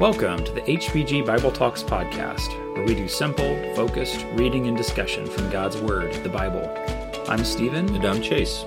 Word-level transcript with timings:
Welcome 0.00 0.42
to 0.44 0.50
the 0.50 0.62
HBG 0.62 1.24
Bible 1.24 1.52
Talks 1.52 1.80
podcast, 1.80 2.48
where 2.74 2.84
we 2.84 2.96
do 2.96 3.06
simple, 3.06 3.54
focused 3.76 4.26
reading 4.32 4.66
and 4.66 4.76
discussion 4.76 5.24
from 5.24 5.48
God's 5.50 5.80
Word, 5.80 6.12
the 6.24 6.28
Bible. 6.28 6.68
I'm 7.28 7.44
Stephen. 7.44 7.94
And 7.94 8.04
I'm 8.04 8.20
Chase. 8.20 8.64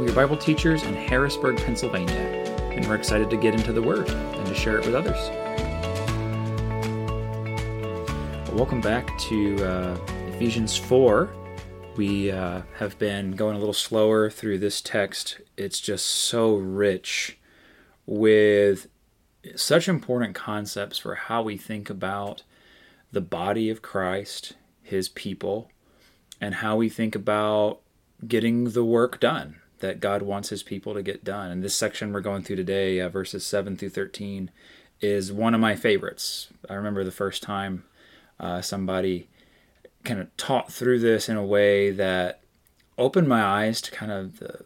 We 0.00 0.08
are 0.08 0.12
Bible 0.14 0.38
teachers 0.38 0.82
in 0.84 0.94
Harrisburg, 0.94 1.58
Pennsylvania, 1.58 2.16
and 2.72 2.88
we're 2.88 2.94
excited 2.94 3.28
to 3.28 3.36
get 3.36 3.52
into 3.52 3.74
the 3.74 3.82
Word 3.82 4.08
and 4.08 4.46
to 4.46 4.54
share 4.54 4.78
it 4.78 4.86
with 4.86 4.94
others. 4.94 5.28
Welcome 8.54 8.80
back 8.80 9.06
to 9.18 9.62
uh, 9.66 9.98
Ephesians 10.28 10.78
4. 10.78 11.28
We 11.96 12.30
uh, 12.30 12.62
have 12.78 12.98
been 12.98 13.32
going 13.32 13.54
a 13.54 13.58
little 13.58 13.74
slower 13.74 14.30
through 14.30 14.60
this 14.60 14.80
text. 14.80 15.42
It's 15.58 15.78
just 15.78 16.06
so 16.06 16.56
rich 16.56 17.36
with 18.06 18.88
such 19.56 19.88
important 19.88 20.34
concepts 20.34 20.98
for 20.98 21.14
how 21.14 21.42
we 21.42 21.56
think 21.56 21.90
about 21.90 22.42
the 23.12 23.20
body 23.20 23.70
of 23.70 23.82
Christ, 23.82 24.54
his 24.82 25.08
people, 25.08 25.70
and 26.40 26.56
how 26.56 26.76
we 26.76 26.88
think 26.88 27.14
about 27.14 27.80
getting 28.26 28.70
the 28.70 28.84
work 28.84 29.20
done 29.20 29.56
that 29.80 30.00
God 30.00 30.22
wants 30.22 30.48
his 30.48 30.62
people 30.62 30.94
to 30.94 31.02
get 31.02 31.24
done. 31.24 31.50
And 31.50 31.62
this 31.62 31.76
section 31.76 32.12
we're 32.12 32.20
going 32.20 32.42
through 32.42 32.56
today, 32.56 33.00
uh, 33.00 33.08
verses 33.08 33.44
7 33.46 33.76
through 33.76 33.90
13, 33.90 34.50
is 35.00 35.32
one 35.32 35.54
of 35.54 35.60
my 35.60 35.76
favorites. 35.76 36.48
I 36.68 36.74
remember 36.74 37.04
the 37.04 37.10
first 37.10 37.42
time 37.42 37.84
uh, 38.40 38.62
somebody 38.62 39.28
kind 40.04 40.20
of 40.20 40.34
taught 40.36 40.72
through 40.72 41.00
this 41.00 41.28
in 41.28 41.36
a 41.36 41.44
way 41.44 41.90
that 41.90 42.40
opened 42.96 43.28
my 43.28 43.42
eyes 43.42 43.80
to 43.82 43.90
kind 43.90 44.12
of 44.12 44.38
the 44.38 44.64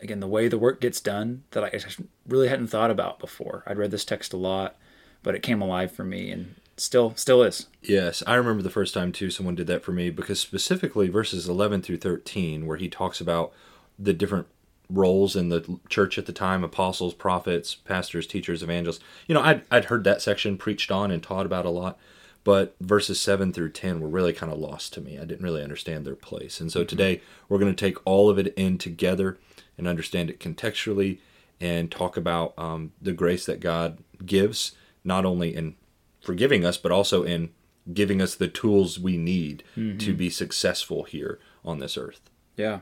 again 0.00 0.20
the 0.20 0.26
way 0.26 0.48
the 0.48 0.58
work 0.58 0.80
gets 0.80 1.00
done 1.00 1.44
that 1.50 1.64
I 1.64 1.80
really 2.26 2.48
hadn't 2.48 2.68
thought 2.68 2.90
about 2.90 3.18
before. 3.18 3.64
I'd 3.66 3.78
read 3.78 3.90
this 3.90 4.04
text 4.04 4.32
a 4.32 4.36
lot, 4.36 4.76
but 5.22 5.34
it 5.34 5.42
came 5.42 5.60
alive 5.60 5.92
for 5.92 6.04
me 6.04 6.30
and 6.30 6.54
still 6.76 7.14
still 7.16 7.42
is. 7.42 7.66
Yes, 7.82 8.22
I 8.26 8.34
remember 8.34 8.62
the 8.62 8.70
first 8.70 8.94
time 8.94 9.12
too 9.12 9.30
someone 9.30 9.54
did 9.54 9.66
that 9.66 9.84
for 9.84 9.92
me 9.92 10.10
because 10.10 10.40
specifically 10.40 11.08
verses 11.08 11.48
11 11.48 11.82
through 11.82 11.98
13 11.98 12.66
where 12.66 12.76
he 12.76 12.88
talks 12.88 13.20
about 13.20 13.52
the 13.98 14.12
different 14.12 14.46
roles 14.90 15.36
in 15.36 15.50
the 15.50 15.78
church 15.88 16.16
at 16.16 16.26
the 16.26 16.32
time 16.32 16.64
apostles 16.64 17.12
prophets 17.12 17.74
pastors 17.74 18.26
teachers 18.26 18.62
evangelists 18.62 19.00
you 19.26 19.34
know 19.34 19.42
I'd, 19.42 19.62
I'd 19.70 19.86
heard 19.86 20.02
that 20.04 20.22
section 20.22 20.56
preached 20.56 20.90
on 20.90 21.10
and 21.10 21.22
taught 21.22 21.44
about 21.44 21.66
a 21.66 21.70
lot 21.70 21.98
but 22.42 22.74
verses 22.80 23.20
7 23.20 23.52
through 23.52 23.72
10 23.72 24.00
were 24.00 24.08
really 24.08 24.32
kind 24.32 24.50
of 24.50 24.58
lost 24.58 24.94
to 24.94 25.02
me 25.02 25.18
i 25.18 25.26
didn't 25.26 25.44
really 25.44 25.62
understand 25.62 26.06
their 26.06 26.14
place 26.14 26.58
and 26.58 26.72
so 26.72 26.80
mm-hmm. 26.80 26.88
today 26.88 27.20
we're 27.50 27.58
going 27.58 27.74
to 27.74 27.86
take 27.86 27.98
all 28.06 28.30
of 28.30 28.38
it 28.38 28.54
in 28.56 28.78
together 28.78 29.36
and 29.78 29.88
understand 29.88 30.28
it 30.28 30.40
contextually 30.40 31.18
and 31.60 31.90
talk 31.90 32.16
about 32.16 32.52
um, 32.58 32.92
the 33.00 33.12
grace 33.12 33.46
that 33.46 33.60
God 33.60 33.98
gives, 34.26 34.72
not 35.04 35.24
only 35.24 35.54
in 35.54 35.76
forgiving 36.20 36.64
us, 36.64 36.76
but 36.76 36.92
also 36.92 37.22
in 37.22 37.50
giving 37.92 38.20
us 38.20 38.34
the 38.34 38.48
tools 38.48 38.98
we 38.98 39.16
need 39.16 39.62
mm-hmm. 39.76 39.98
to 39.98 40.12
be 40.12 40.28
successful 40.28 41.04
here 41.04 41.38
on 41.64 41.78
this 41.78 41.96
earth. 41.96 42.20
Yeah. 42.56 42.80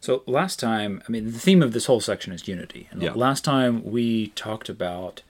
So 0.00 0.22
last 0.26 0.58
time, 0.58 1.02
I 1.08 1.12
mean, 1.12 1.32
the 1.32 1.38
theme 1.38 1.62
of 1.62 1.72
this 1.72 1.86
whole 1.86 2.00
section 2.00 2.32
is 2.32 2.48
unity. 2.48 2.88
And 2.90 3.02
yeah. 3.02 3.12
last 3.12 3.44
time 3.44 3.84
we 3.84 4.28
talked 4.28 4.68
about 4.68 5.22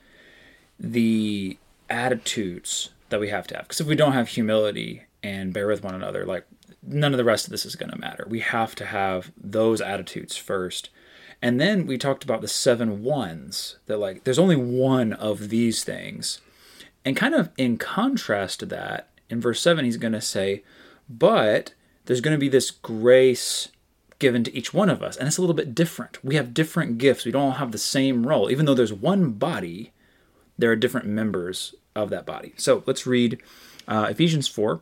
the 0.78 1.58
attitudes 1.88 2.90
that 3.08 3.18
we 3.18 3.30
have 3.30 3.46
to 3.48 3.56
have. 3.56 3.64
Because 3.64 3.80
if 3.80 3.86
we 3.86 3.96
don't 3.96 4.12
have 4.12 4.28
humility 4.28 5.04
and 5.22 5.52
bear 5.52 5.66
with 5.66 5.82
one 5.82 5.94
another, 5.94 6.24
like 6.24 6.46
none 6.82 7.12
of 7.12 7.18
the 7.18 7.24
rest 7.24 7.46
of 7.46 7.50
this 7.50 7.64
is 7.66 7.76
going 7.76 7.90
to 7.90 7.98
matter. 7.98 8.26
We 8.28 8.40
have 8.40 8.74
to 8.76 8.86
have 8.86 9.32
those 9.42 9.80
attitudes 9.80 10.36
first. 10.36 10.90
And 11.40 11.60
then 11.60 11.86
we 11.86 11.98
talked 11.98 12.24
about 12.24 12.40
the 12.40 12.48
seven 12.48 13.02
ones 13.02 13.78
that 13.86 13.98
like 13.98 14.24
there's 14.24 14.38
only 14.38 14.56
one 14.56 15.12
of 15.12 15.48
these 15.48 15.84
things. 15.84 16.40
And 17.04 17.16
kind 17.16 17.34
of 17.34 17.50
in 17.56 17.78
contrast 17.78 18.60
to 18.60 18.66
that, 18.66 19.08
in 19.30 19.40
verse 19.40 19.60
7 19.60 19.84
he's 19.84 19.96
going 19.96 20.12
to 20.12 20.20
say, 20.20 20.62
"But 21.08 21.74
there's 22.06 22.20
going 22.20 22.34
to 22.34 22.40
be 22.40 22.48
this 22.48 22.70
grace 22.70 23.68
given 24.18 24.42
to 24.42 24.54
each 24.54 24.74
one 24.74 24.90
of 24.90 25.02
us, 25.02 25.16
and 25.16 25.28
it's 25.28 25.38
a 25.38 25.40
little 25.40 25.54
bit 25.54 25.74
different. 25.74 26.22
We 26.24 26.34
have 26.34 26.52
different 26.52 26.98
gifts. 26.98 27.24
We 27.24 27.30
don't 27.30 27.42
all 27.42 27.50
have 27.52 27.70
the 27.70 27.78
same 27.78 28.26
role. 28.26 28.50
Even 28.50 28.66
though 28.66 28.74
there's 28.74 28.92
one 28.92 29.30
body, 29.32 29.92
there 30.58 30.72
are 30.72 30.76
different 30.76 31.06
members 31.06 31.74
of 31.94 32.10
that 32.10 32.26
body." 32.26 32.52
So, 32.56 32.82
let's 32.84 33.06
read 33.06 33.40
uh, 33.86 34.08
Ephesians 34.10 34.48
4 34.48 34.80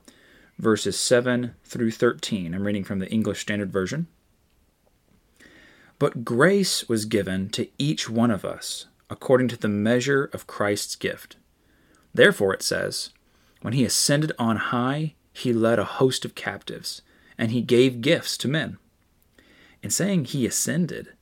verses 0.59 0.98
7 0.98 1.54
through 1.64 1.91
13. 1.91 2.54
I'm 2.54 2.66
reading 2.66 2.84
from 2.84 2.98
the 2.98 3.10
English 3.10 3.41
Standard 3.41 3.70
Version. 3.70 4.06
But 5.98 6.24
grace 6.24 6.88
was 6.88 7.04
given 7.04 7.48
to 7.50 7.68
each 7.78 8.08
one 8.08 8.30
of 8.30 8.44
us 8.44 8.86
according 9.08 9.48
to 9.48 9.56
the 9.56 9.68
measure 9.68 10.28
of 10.32 10.46
Christ's 10.46 10.96
gift. 10.96 11.36
Therefore, 12.12 12.52
it 12.52 12.62
says, 12.62 13.10
When 13.62 13.72
he 13.72 13.84
ascended 13.84 14.32
on 14.38 14.56
high, 14.56 15.14
he 15.32 15.52
led 15.52 15.78
a 15.78 15.84
host 15.84 16.24
of 16.24 16.34
captives, 16.34 17.02
and 17.38 17.50
he 17.50 17.62
gave 17.62 18.00
gifts 18.00 18.36
to 18.38 18.48
men. 18.48 18.78
In 19.82 19.90
saying 19.90 20.24
he 20.24 20.46
ascended, 20.46 21.12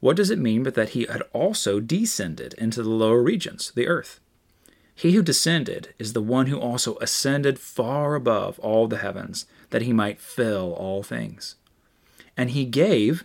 what 0.00 0.16
does 0.16 0.30
it 0.30 0.38
mean 0.38 0.62
but 0.62 0.74
that 0.74 0.90
he 0.90 1.06
had 1.06 1.22
also 1.32 1.80
descended 1.80 2.54
into 2.54 2.82
the 2.82 2.90
lower 2.90 3.22
regions, 3.22 3.72
the 3.74 3.88
earth? 3.88 4.20
He 4.94 5.12
who 5.12 5.22
descended 5.22 5.94
is 5.98 6.12
the 6.12 6.22
one 6.22 6.46
who 6.46 6.58
also 6.58 6.96
ascended 7.00 7.58
far 7.58 8.14
above 8.14 8.58
all 8.60 8.88
the 8.88 8.98
heavens, 8.98 9.46
that 9.70 9.82
he 9.82 9.92
might 9.92 10.20
fill 10.20 10.72
all 10.72 11.02
things. 11.02 11.56
And 12.36 12.50
he 12.50 12.64
gave 12.64 13.24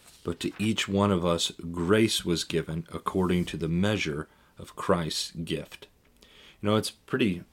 but 0.23 0.39
to 0.39 0.51
each 0.59 0.87
one 0.87 1.11
of 1.11 1.25
us 1.25 1.51
grace 1.71 2.23
was 2.23 2.43
given 2.43 2.87
according 2.93 3.45
to 3.45 3.57
the 3.57 3.67
measure 3.67 4.27
of 4.57 4.75
Christ's 4.75 5.31
gift. 5.31 5.87
You 6.61 6.69
know, 6.69 6.75
it's 6.75 6.91
pretty 6.91 7.43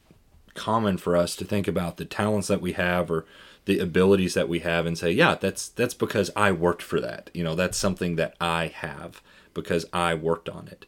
common 0.55 0.99
for 0.99 1.17
us 1.17 1.35
to 1.37 1.45
think 1.45 1.67
about 1.69 1.97
the 1.97 2.05
talents 2.05 2.49
that 2.49 2.61
we 2.61 2.73
have 2.73 3.11
or 3.11 3.25
the 3.65 3.79
abilities 3.79 4.35
that 4.35 4.49
we 4.49 4.61
have 4.61 4.87
and 4.87 4.99
say, 4.99 5.11
yeah, 5.11 5.35
that's 5.35 5.69
that's 5.69 5.95
because 5.95 6.31
I 6.37 6.53
worked 6.53 6.83
for 6.83 7.01
that. 7.01 7.31
You 7.33 7.45
know, 7.45 7.55
that's 7.55 7.79
something 7.79 8.17
that 8.17 8.35
I 8.41 8.67
have 8.67 9.23
because 9.55 9.87
I 9.93 10.15
worked 10.15 10.49
on 10.49 10.69
it. 10.69 10.87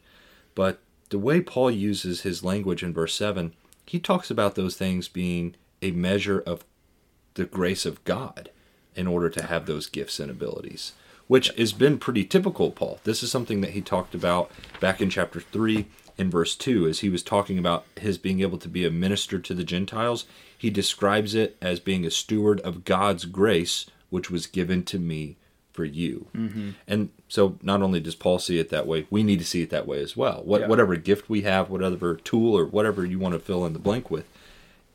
But 0.55 0.79
the 1.09 1.19
way 1.19 1.41
Paul 1.41 1.71
uses 1.71 2.21
his 2.21 2.43
language 2.43 2.83
in 2.83 2.93
verse 2.93 3.13
7, 3.15 3.53
he 3.85 3.99
talks 3.99 4.31
about 4.31 4.55
those 4.55 4.75
things 4.75 5.07
being 5.07 5.55
a 5.81 5.91
measure 5.91 6.39
of 6.39 6.63
the 7.33 7.45
grace 7.45 7.85
of 7.85 8.03
God 8.03 8.49
in 8.95 9.07
order 9.07 9.29
to 9.29 9.45
have 9.45 9.65
those 9.65 9.87
gifts 9.87 10.19
and 10.19 10.29
abilities 10.29 10.93
which 11.31 11.47
has 11.57 11.71
been 11.71 11.97
pretty 11.97 12.25
typical 12.25 12.71
Paul. 12.71 12.99
This 13.05 13.23
is 13.23 13.31
something 13.31 13.61
that 13.61 13.69
he 13.69 13.79
talked 13.79 14.13
about 14.13 14.51
back 14.81 14.99
in 14.99 15.09
chapter 15.09 15.39
3 15.39 15.85
in 16.17 16.29
verse 16.29 16.57
2 16.57 16.89
as 16.89 16.99
he 16.99 17.07
was 17.07 17.23
talking 17.23 17.57
about 17.57 17.85
his 17.97 18.17
being 18.17 18.41
able 18.41 18.57
to 18.57 18.67
be 18.67 18.85
a 18.85 18.91
minister 18.91 19.39
to 19.39 19.53
the 19.53 19.63
Gentiles. 19.63 20.25
He 20.57 20.69
describes 20.69 21.33
it 21.33 21.55
as 21.61 21.79
being 21.79 22.05
a 22.05 22.11
steward 22.11 22.59
of 22.59 22.83
God's 22.83 23.23
grace, 23.23 23.85
which 24.09 24.29
was 24.29 24.45
given 24.45 24.83
to 24.83 24.99
me 24.99 25.37
for 25.71 25.85
you. 25.85 26.27
Mm-hmm. 26.35 26.71
And 26.85 27.11
so 27.29 27.57
not 27.61 27.81
only 27.81 28.01
does 28.01 28.15
Paul 28.15 28.37
see 28.37 28.59
it 28.59 28.67
that 28.67 28.85
way, 28.85 29.07
we 29.09 29.23
need 29.23 29.39
to 29.39 29.45
see 29.45 29.61
it 29.61 29.69
that 29.69 29.87
way 29.87 30.01
as 30.01 30.17
well. 30.17 30.41
What, 30.43 30.59
yeah. 30.59 30.67
Whatever 30.67 30.97
gift 30.97 31.29
we 31.29 31.43
have, 31.43 31.69
whatever 31.69 32.15
tool 32.15 32.57
or 32.57 32.65
whatever 32.65 33.05
you 33.05 33.19
want 33.19 33.35
to 33.35 33.39
fill 33.39 33.65
in 33.65 33.71
the 33.71 33.79
blank 33.79 34.11
with, 34.11 34.27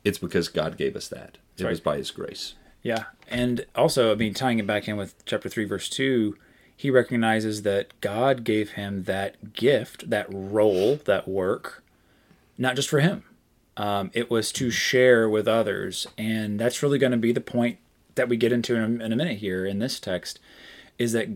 it's 0.03 0.19
because 0.19 0.49
God 0.49 0.77
gave 0.77 0.95
us 0.95 1.07
that. 1.07 1.39
It 1.57 1.63
right. 1.63 1.71
was 1.71 1.79
by 1.79 1.97
his 1.97 2.11
grace. 2.11 2.53
Yeah. 2.87 3.03
And 3.27 3.65
also, 3.75 4.13
I 4.13 4.15
mean, 4.15 4.33
tying 4.33 4.59
it 4.59 4.65
back 4.65 4.87
in 4.87 4.95
with 4.95 5.13
chapter 5.25 5.49
3, 5.49 5.65
verse 5.65 5.89
2, 5.89 6.37
he 6.73 6.89
recognizes 6.89 7.63
that 7.63 7.99
God 7.99 8.45
gave 8.45 8.71
him 8.71 9.03
that 9.03 9.51
gift, 9.51 10.09
that 10.09 10.25
role, 10.29 10.95
that 11.03 11.27
work, 11.27 11.83
not 12.57 12.77
just 12.77 12.87
for 12.87 13.01
him. 13.01 13.25
Um, 13.75 14.09
it 14.13 14.31
was 14.31 14.53
to 14.53 14.71
share 14.71 15.27
with 15.27 15.49
others. 15.49 16.07
And 16.17 16.57
that's 16.57 16.81
really 16.81 16.97
going 16.97 17.11
to 17.11 17.17
be 17.17 17.33
the 17.33 17.41
point 17.41 17.77
that 18.15 18.29
we 18.29 18.37
get 18.37 18.53
into 18.53 18.75
in 18.75 19.01
a, 19.01 19.03
in 19.03 19.11
a 19.11 19.17
minute 19.17 19.39
here 19.39 19.65
in 19.65 19.79
this 19.79 19.99
text 19.99 20.39
is 20.97 21.11
that 21.11 21.27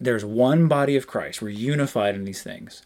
there's 0.00 0.24
one 0.24 0.68
body 0.68 0.96
of 0.96 1.06
Christ. 1.06 1.42
We're 1.42 1.50
unified 1.50 2.14
in 2.14 2.24
these 2.24 2.42
things. 2.42 2.80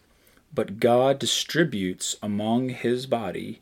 But 0.52 0.80
God 0.80 1.20
distributes 1.20 2.16
among 2.20 2.70
his 2.70 3.06
body 3.06 3.60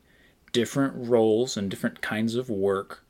different 0.51 0.93
roles 0.95 1.57
and 1.57 1.69
different 1.69 2.01
kinds 2.01 2.33
of 2.33 2.49
work 2.49 3.03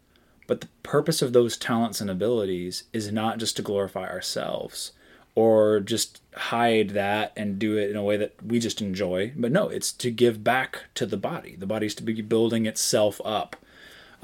but 0.48 0.62
the 0.62 0.68
purpose 0.82 1.22
of 1.22 1.34
those 1.34 1.58
talents 1.58 2.02
and 2.02 2.10
abilities 2.10 2.86
is 2.94 3.12
not 3.12 3.38
just 3.38 3.58
to 3.58 3.62
glorify 3.62 4.08
ourselves 4.08 4.94
or 5.36 5.80
just 5.80 6.22
hide 6.36 6.92
that 6.92 7.32
and 7.38 7.60
do 7.60 7.78
it 7.78 7.92
in 7.92 7.96
a 7.96 8.02
way 8.02 8.18
that 8.18 8.34
we 8.44 8.58
just 8.60 8.82
enjoy. 8.82 9.32
But 9.36 9.52
no, 9.52 9.70
it's 9.70 9.92
to 9.92 10.10
give 10.10 10.44
back 10.44 10.86
to 10.96 11.06
the 11.06 11.18
body. 11.18 11.56
The 11.56 11.68
body's 11.68 11.94
to 11.96 12.04
be 12.04 12.22
building 12.22 12.66
itself 12.66 13.22
up 13.24 13.56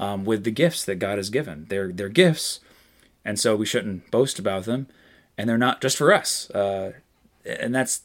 um, 0.00 0.24
with 0.24 0.42
the 0.42 0.50
gifts 0.50 0.84
that 0.86 0.96
God 0.96 1.18
has 1.18 1.30
given. 1.30 1.66
They're 1.68 1.92
they're 1.92 2.08
gifts, 2.08 2.58
and 3.24 3.38
so 3.38 3.54
we 3.54 3.66
shouldn't 3.66 4.10
boast 4.10 4.40
about 4.40 4.64
them. 4.64 4.88
And 5.38 5.48
they're 5.48 5.58
not 5.58 5.80
just 5.80 5.96
for 5.96 6.12
us. 6.12 6.50
Uh, 6.50 6.94
and 7.44 7.74
that's 7.74 8.02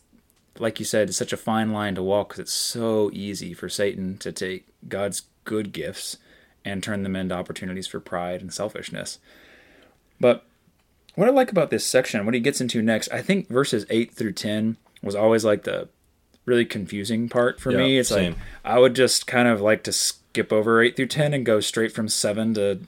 like 0.59 0.77
you 0.77 0.85
said, 0.85 1.13
such 1.15 1.33
a 1.33 1.37
fine 1.37 1.71
line 1.71 1.95
to 1.95 2.03
walk 2.03 2.29
because 2.29 2.41
it's 2.41 2.53
so 2.53 3.09
easy 3.13 3.53
for 3.53 3.69
Satan 3.69 4.17
to 4.17 4.31
take 4.31 4.67
God's 4.87 5.23
good 5.45 5.71
gifts 5.71 6.17
and 6.65 6.83
turn 6.83 7.03
them 7.03 7.15
into 7.15 7.35
opportunities 7.35 7.87
for 7.87 7.99
pride 7.99 8.41
and 8.41 8.53
selfishness. 8.53 9.19
But 10.19 10.45
what 11.15 11.27
I 11.27 11.31
like 11.31 11.51
about 11.51 11.69
this 11.69 11.85
section, 11.85 12.23
what 12.25 12.33
he 12.33 12.39
gets 12.39 12.61
into 12.61 12.81
next, 12.81 13.11
I 13.11 13.21
think 13.21 13.47
verses 13.49 13.85
8 13.89 14.13
through 14.13 14.33
10 14.33 14.77
was 15.01 15.15
always 15.15 15.45
like 15.45 15.63
the 15.63 15.87
really 16.45 16.65
confusing 16.65 17.29
part 17.29 17.59
for 17.59 17.71
Yeah, 17.71 17.77
me. 17.77 17.97
It's 17.99 18.09
same. 18.09 18.33
like 18.33 18.41
I 18.65 18.79
would 18.79 18.95
just 18.95 19.27
kind 19.27 19.47
of 19.47 19.61
like 19.61 19.83
to 19.83 19.91
skip 19.91 20.51
over 20.51 20.81
8 20.81 20.95
through 20.95 21.07
10 21.07 21.33
and 21.33 21.45
go 21.45 21.59
straight 21.59 21.91
from 21.93 22.09
7 22.09 22.53
to 22.55 22.79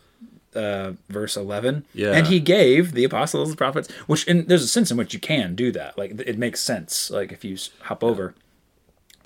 uh, 0.56 0.94
verse 1.09 1.38
11. 1.38 1.85
Yeah. 1.94 2.12
And 2.12 2.27
he 2.27 2.39
gave 2.41 2.91
the 2.91 3.03
apostles, 3.06 3.51
the 3.51 3.56
prophets, 3.57 3.89
which 4.07 4.27
and 4.27 4.47
there's 4.47 4.63
a 4.63 4.68
sense 4.68 4.91
in 4.91 4.97
which 4.97 5.13
you 5.13 5.19
can 5.19 5.56
do 5.56 5.71
that. 5.71 5.97
Like 5.97 6.19
it 6.19 6.38
makes 6.38 6.59
sense 6.62 7.09
like 7.09 7.31
if 7.31 7.45
you 7.45 7.57
hop 7.83 8.03
over. 8.03 8.33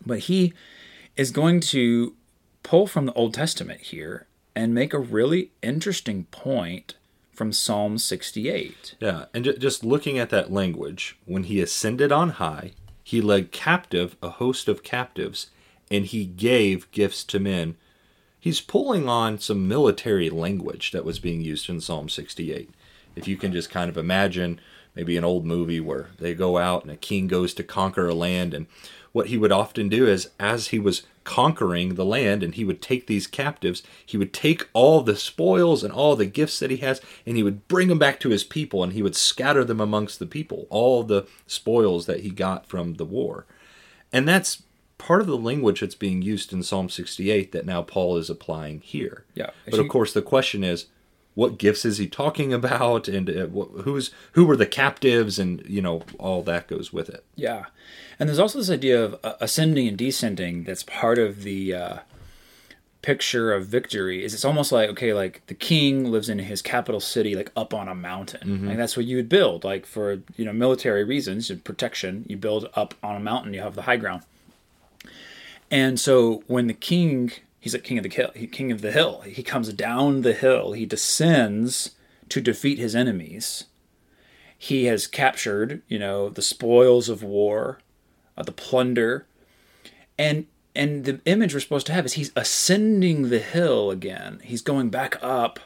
But 0.06 0.20
he 0.20 0.54
is 1.18 1.32
going 1.32 1.62
to 1.62 2.14
pull 2.62 2.86
from 2.86 3.06
the 3.08 3.14
Old 3.14 3.34
Testament 3.34 3.82
here 3.82 4.28
and 4.56 4.74
make 4.74 4.94
a 4.94 5.00
really 5.00 5.52
interesting 5.62 6.26
point 6.26 6.96
from 7.34 7.52
Psalm 7.52 7.98
68. 7.98 8.96
Yeah, 9.00 9.26
and 9.34 9.44
ju- 9.44 9.58
just 9.58 9.84
looking 9.84 10.18
at 10.18 10.30
that 10.30 10.52
language, 10.52 11.18
when 11.26 11.44
he 11.44 11.62
ascended 11.62 12.12
on 12.12 12.32
high, 12.32 12.72
he 13.04 13.22
led 13.22 13.52
captive 13.52 14.16
a 14.24 14.30
host 14.30 14.68
of 14.68 14.84
captives, 14.84 15.48
and 15.92 16.06
he 16.06 16.26
gave 16.26 16.90
gifts 16.92 17.24
to 17.26 17.40
men. 17.40 17.76
He's 18.40 18.62
pulling 18.62 19.10
on 19.10 19.40
some 19.40 19.68
military 19.68 20.30
language 20.30 20.92
that 20.92 21.06
was 21.06 21.20
being 21.20 21.42
used 21.42 21.70
in 21.70 21.82
Psalm 21.82 22.10
68. 22.10 22.70
If 23.16 23.28
you 23.28 23.38
can 23.38 23.52
just 23.52 23.70
kind 23.70 23.90
of 23.90 23.98
imagine 23.98 24.60
maybe 24.96 25.18
an 25.18 25.24
old 25.24 25.46
movie 25.46 25.80
where 25.80 26.10
they 26.18 26.34
go 26.34 26.58
out 26.58 26.84
and 26.84 26.92
a 26.92 26.96
king 26.96 27.28
goes 27.28 27.54
to 27.56 27.64
conquer 27.64 28.08
a 28.08 28.14
land, 28.14 28.54
and 28.54 28.68
what 29.12 29.28
he 29.28 29.38
would 29.38 29.52
often 29.52 29.90
do 29.90 30.08
is, 30.08 30.30
as 30.40 30.70
he 30.70 30.80
was 30.80 31.04
conquering 31.26 31.96
the 31.96 32.06
land 32.06 32.42
and 32.42 32.56
he 32.56 32.64
would 32.64 32.82
take 32.82 33.08
these 33.08 33.28
captives, 33.28 33.84
he 34.06 34.16
would 34.16 34.32
take 34.32 34.70
all 34.72 35.02
the 35.02 35.18
spoils 35.18 35.84
and 35.84 35.92
all 35.92 36.16
the 36.16 36.26
gifts 36.26 36.60
that 36.60 36.72
he 36.72 36.78
has, 36.78 37.02
and 37.26 37.36
he 37.36 37.44
would 37.44 37.68
bring 37.68 37.90
them 37.90 38.00
back 38.00 38.20
to 38.22 38.30
his 38.30 38.46
people 38.46 38.82
and 38.82 38.94
he 38.94 39.04
would 39.04 39.16
scatter 39.16 39.66
them 39.66 39.82
amongst 39.82 40.20
the 40.20 40.26
people, 40.26 40.68
all 40.70 41.04
the 41.04 41.28
spoils 41.46 42.06
that 42.06 42.22
he 42.22 42.30
got 42.30 42.66
from 42.66 42.94
the 42.94 43.04
war. 43.04 43.46
And 44.14 44.26
that's 44.26 44.64
part 44.98 45.20
of 45.20 45.28
the 45.28 45.38
language 45.38 45.82
that's 45.82 45.96
being 45.96 46.22
used 46.22 46.54
in 46.54 46.64
Psalm 46.64 46.90
68 46.90 47.52
that 47.52 47.66
now 47.66 47.82
Paul 47.82 48.16
is 48.16 48.30
applying 48.30 48.80
here. 48.80 49.26
Yeah. 49.34 49.50
But 49.70 49.80
of 49.80 49.90
course, 49.90 50.14
the 50.14 50.22
question 50.22 50.64
is, 50.64 50.86
what 51.36 51.58
gifts 51.58 51.86
is 51.86 51.98
he 51.98 52.08
talking 52.08 52.54
about, 52.54 53.08
and 53.08 53.30
uh, 53.30 53.48
who's 53.48 54.12
who 54.32 54.46
were 54.46 54.58
the 54.58 54.66
captives, 54.66 55.38
and 55.38 55.64
you 55.68 55.82
know 55.82 56.02
all 56.18 56.42
that 56.44 56.68
goes 56.68 56.92
with 56.92 57.10
it. 57.10 57.24
Yeah. 57.36 57.66
And 58.18 58.30
there's 58.30 58.40
also 58.40 58.60
this 58.60 58.70
idea 58.70 59.04
of 59.04 59.20
uh, 59.24 59.36
ascending 59.42 59.88
and 59.88 59.98
descending 59.98 60.64
that's 60.64 60.84
part 60.84 61.20
of 61.20 61.44
the 61.44 61.74
uh, 61.74 61.98
picture 63.06 63.54
of 63.54 63.68
victory 63.68 64.24
is 64.26 64.34
it's 64.34 64.44
almost 64.44 64.72
like 64.72 64.90
okay 64.90 65.14
like 65.14 65.46
the 65.46 65.54
king 65.54 66.06
lives 66.06 66.28
in 66.28 66.40
his 66.40 66.60
capital 66.64 67.00
city 67.00 67.36
like 67.36 67.52
up 67.56 67.72
on 67.72 67.88
a 67.88 67.94
mountain 67.94 68.66
like 68.66 68.78
that's 68.78 68.98
what 68.98 69.06
you 69.06 69.16
would 69.16 69.30
build 69.30 69.64
like 69.64 69.86
for 69.86 70.24
you 70.38 70.44
know 70.44 70.52
military 70.52 71.04
reasons 71.04 71.52
and 71.52 71.64
protection 71.64 72.26
you 72.28 72.36
build 72.36 72.68
up 72.74 72.96
on 73.04 73.16
a 73.16 73.20
mountain 73.20 73.54
you 73.54 73.62
have 73.62 73.76
the 73.76 73.84
high 73.84 73.96
ground 73.96 74.24
and 75.70 76.00
so 76.00 76.44
when 76.48 76.66
the 76.66 76.74
king 76.74 77.32
he's 77.66 77.74
a 77.74 77.80
king 77.80 77.98
of 77.98 78.04
the 78.04 78.10
hill 78.10 78.32
he, 78.36 78.48
king 78.48 78.72
of 78.72 78.82
the 78.82 78.92
hill 78.92 79.22
he 79.22 79.44
comes 79.44 79.74
down 79.74 80.22
the 80.22 80.34
hill 80.34 80.74
he 80.74 80.86
descends 80.86 81.96
to 82.30 82.40
defeat 82.40 82.80
his 82.80 82.96
enemies 82.96 83.66
he 84.58 84.86
has 84.86 85.08
captured, 85.08 85.82
you 85.88 86.00
know, 86.00 86.30
the 86.30 86.42
spoils 86.42 87.10
of 87.10 87.24
war, 87.24 87.80
uh, 88.38 88.44
the 88.44 88.52
plunder, 88.52 89.28
and 90.18 90.48
and 90.76 91.06
the 91.06 91.22
image 91.26 91.54
we're 91.54 91.60
supposed 91.60 91.88
to 91.88 91.94
have 91.94 92.06
is 92.06 92.14
he's 92.14 92.32
ascending 92.36 93.30
the 93.30 93.40
hill 93.40 93.92
again. 93.92 94.40
He's 94.44 94.62
going 94.62 94.90
back 94.90 95.18
up 95.22 95.60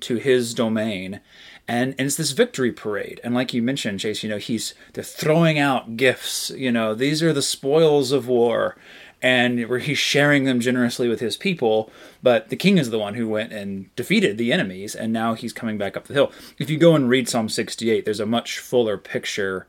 to 0.00 0.16
his 0.16 0.54
domain, 0.54 1.20
and 1.66 1.94
and 1.98 2.06
it's 2.06 2.16
this 2.16 2.30
victory 2.30 2.72
parade. 2.72 3.20
And 3.22 3.34
like 3.34 3.52
you 3.52 3.62
mentioned, 3.62 4.00
Chase, 4.00 4.22
you 4.22 4.28
know, 4.28 4.38
he's 4.38 4.74
they're 4.92 5.04
throwing 5.04 5.58
out 5.58 5.96
gifts. 5.96 6.50
You 6.50 6.72
know, 6.72 6.94
these 6.94 7.22
are 7.22 7.32
the 7.32 7.42
spoils 7.42 8.12
of 8.12 8.28
war. 8.28 8.76
And 9.22 9.66
where 9.68 9.78
he's 9.78 9.98
sharing 9.98 10.44
them 10.44 10.60
generously 10.60 11.08
with 11.08 11.20
his 11.20 11.36
people, 11.36 11.90
but 12.22 12.50
the 12.50 12.56
king 12.56 12.76
is 12.76 12.90
the 12.90 12.98
one 12.98 13.14
who 13.14 13.26
went 13.26 13.52
and 13.52 13.94
defeated 13.96 14.36
the 14.36 14.52
enemies, 14.52 14.94
and 14.94 15.12
now 15.12 15.34
he's 15.34 15.54
coming 15.54 15.78
back 15.78 15.96
up 15.96 16.06
the 16.06 16.14
hill. 16.14 16.30
If 16.58 16.68
you 16.68 16.76
go 16.76 16.94
and 16.94 17.08
read 17.08 17.28
Psalm 17.28 17.48
68, 17.48 18.04
there's 18.04 18.20
a 18.20 18.26
much 18.26 18.58
fuller 18.58 18.98
picture 18.98 19.66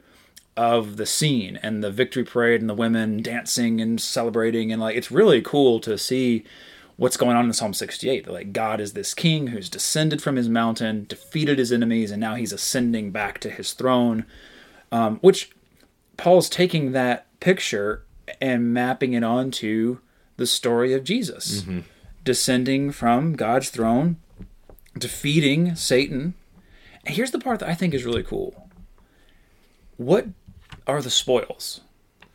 of 0.58 0.98
the 0.98 1.06
scene 1.06 1.58
and 1.64 1.84
the 1.84 1.92
victory 1.92 2.24
parade 2.24 2.60
and 2.60 2.70
the 2.70 2.74
women 2.74 3.22
dancing 3.22 3.80
and 3.80 4.02
celebrating 4.02 4.72
and 4.72 4.82
like 4.82 4.96
it's 4.96 5.12
really 5.12 5.40
cool 5.40 5.80
to 5.80 6.00
see 6.00 6.44
what's 6.98 7.16
going 7.16 7.38
on 7.38 7.46
in 7.46 7.54
Psalm 7.54 7.74
68. 7.74 8.28
Like 8.28 8.52
God 8.52 8.82
is 8.82 8.94
this 8.94 9.14
king 9.14 9.48
who's 9.48 9.70
descended 9.70 10.22
from 10.22 10.36
his 10.36 10.50
mountain, 10.50 11.06
defeated 11.08 11.60
his 11.60 11.72
enemies, 11.72 12.12
and 12.12 12.20
now 12.20 12.36
he's 12.36 12.52
ascending 12.52 13.12
back 13.12 13.40
to 13.40 13.50
his 13.50 13.74
throne. 13.74 14.26
Um, 14.92 15.18
which 15.20 15.52
Paul's 16.18 16.50
taking 16.50 16.92
that 16.92 17.28
picture 17.40 18.04
and 18.42 18.74
mapping 18.74 19.14
it 19.14 19.24
onto 19.24 20.00
the 20.38 20.48
story 20.48 20.94
of 20.94 21.04
Jesus, 21.04 21.62
mm-hmm. 21.62 21.80
descending 22.24 22.92
from 22.92 23.34
God's 23.34 23.70
throne, 23.70 24.18
defeating 24.98 25.76
Satan. 25.76 26.34
And 27.06 27.16
here's 27.16 27.32
the 27.32 27.40
part 27.40 27.60
that 27.60 27.70
I 27.70 27.74
think 27.76 27.94
is 27.94 28.06
really 28.06 28.24
cool 28.24 28.68
what 29.98 30.28
are 30.86 31.02
the 31.02 31.10
spoils 31.10 31.82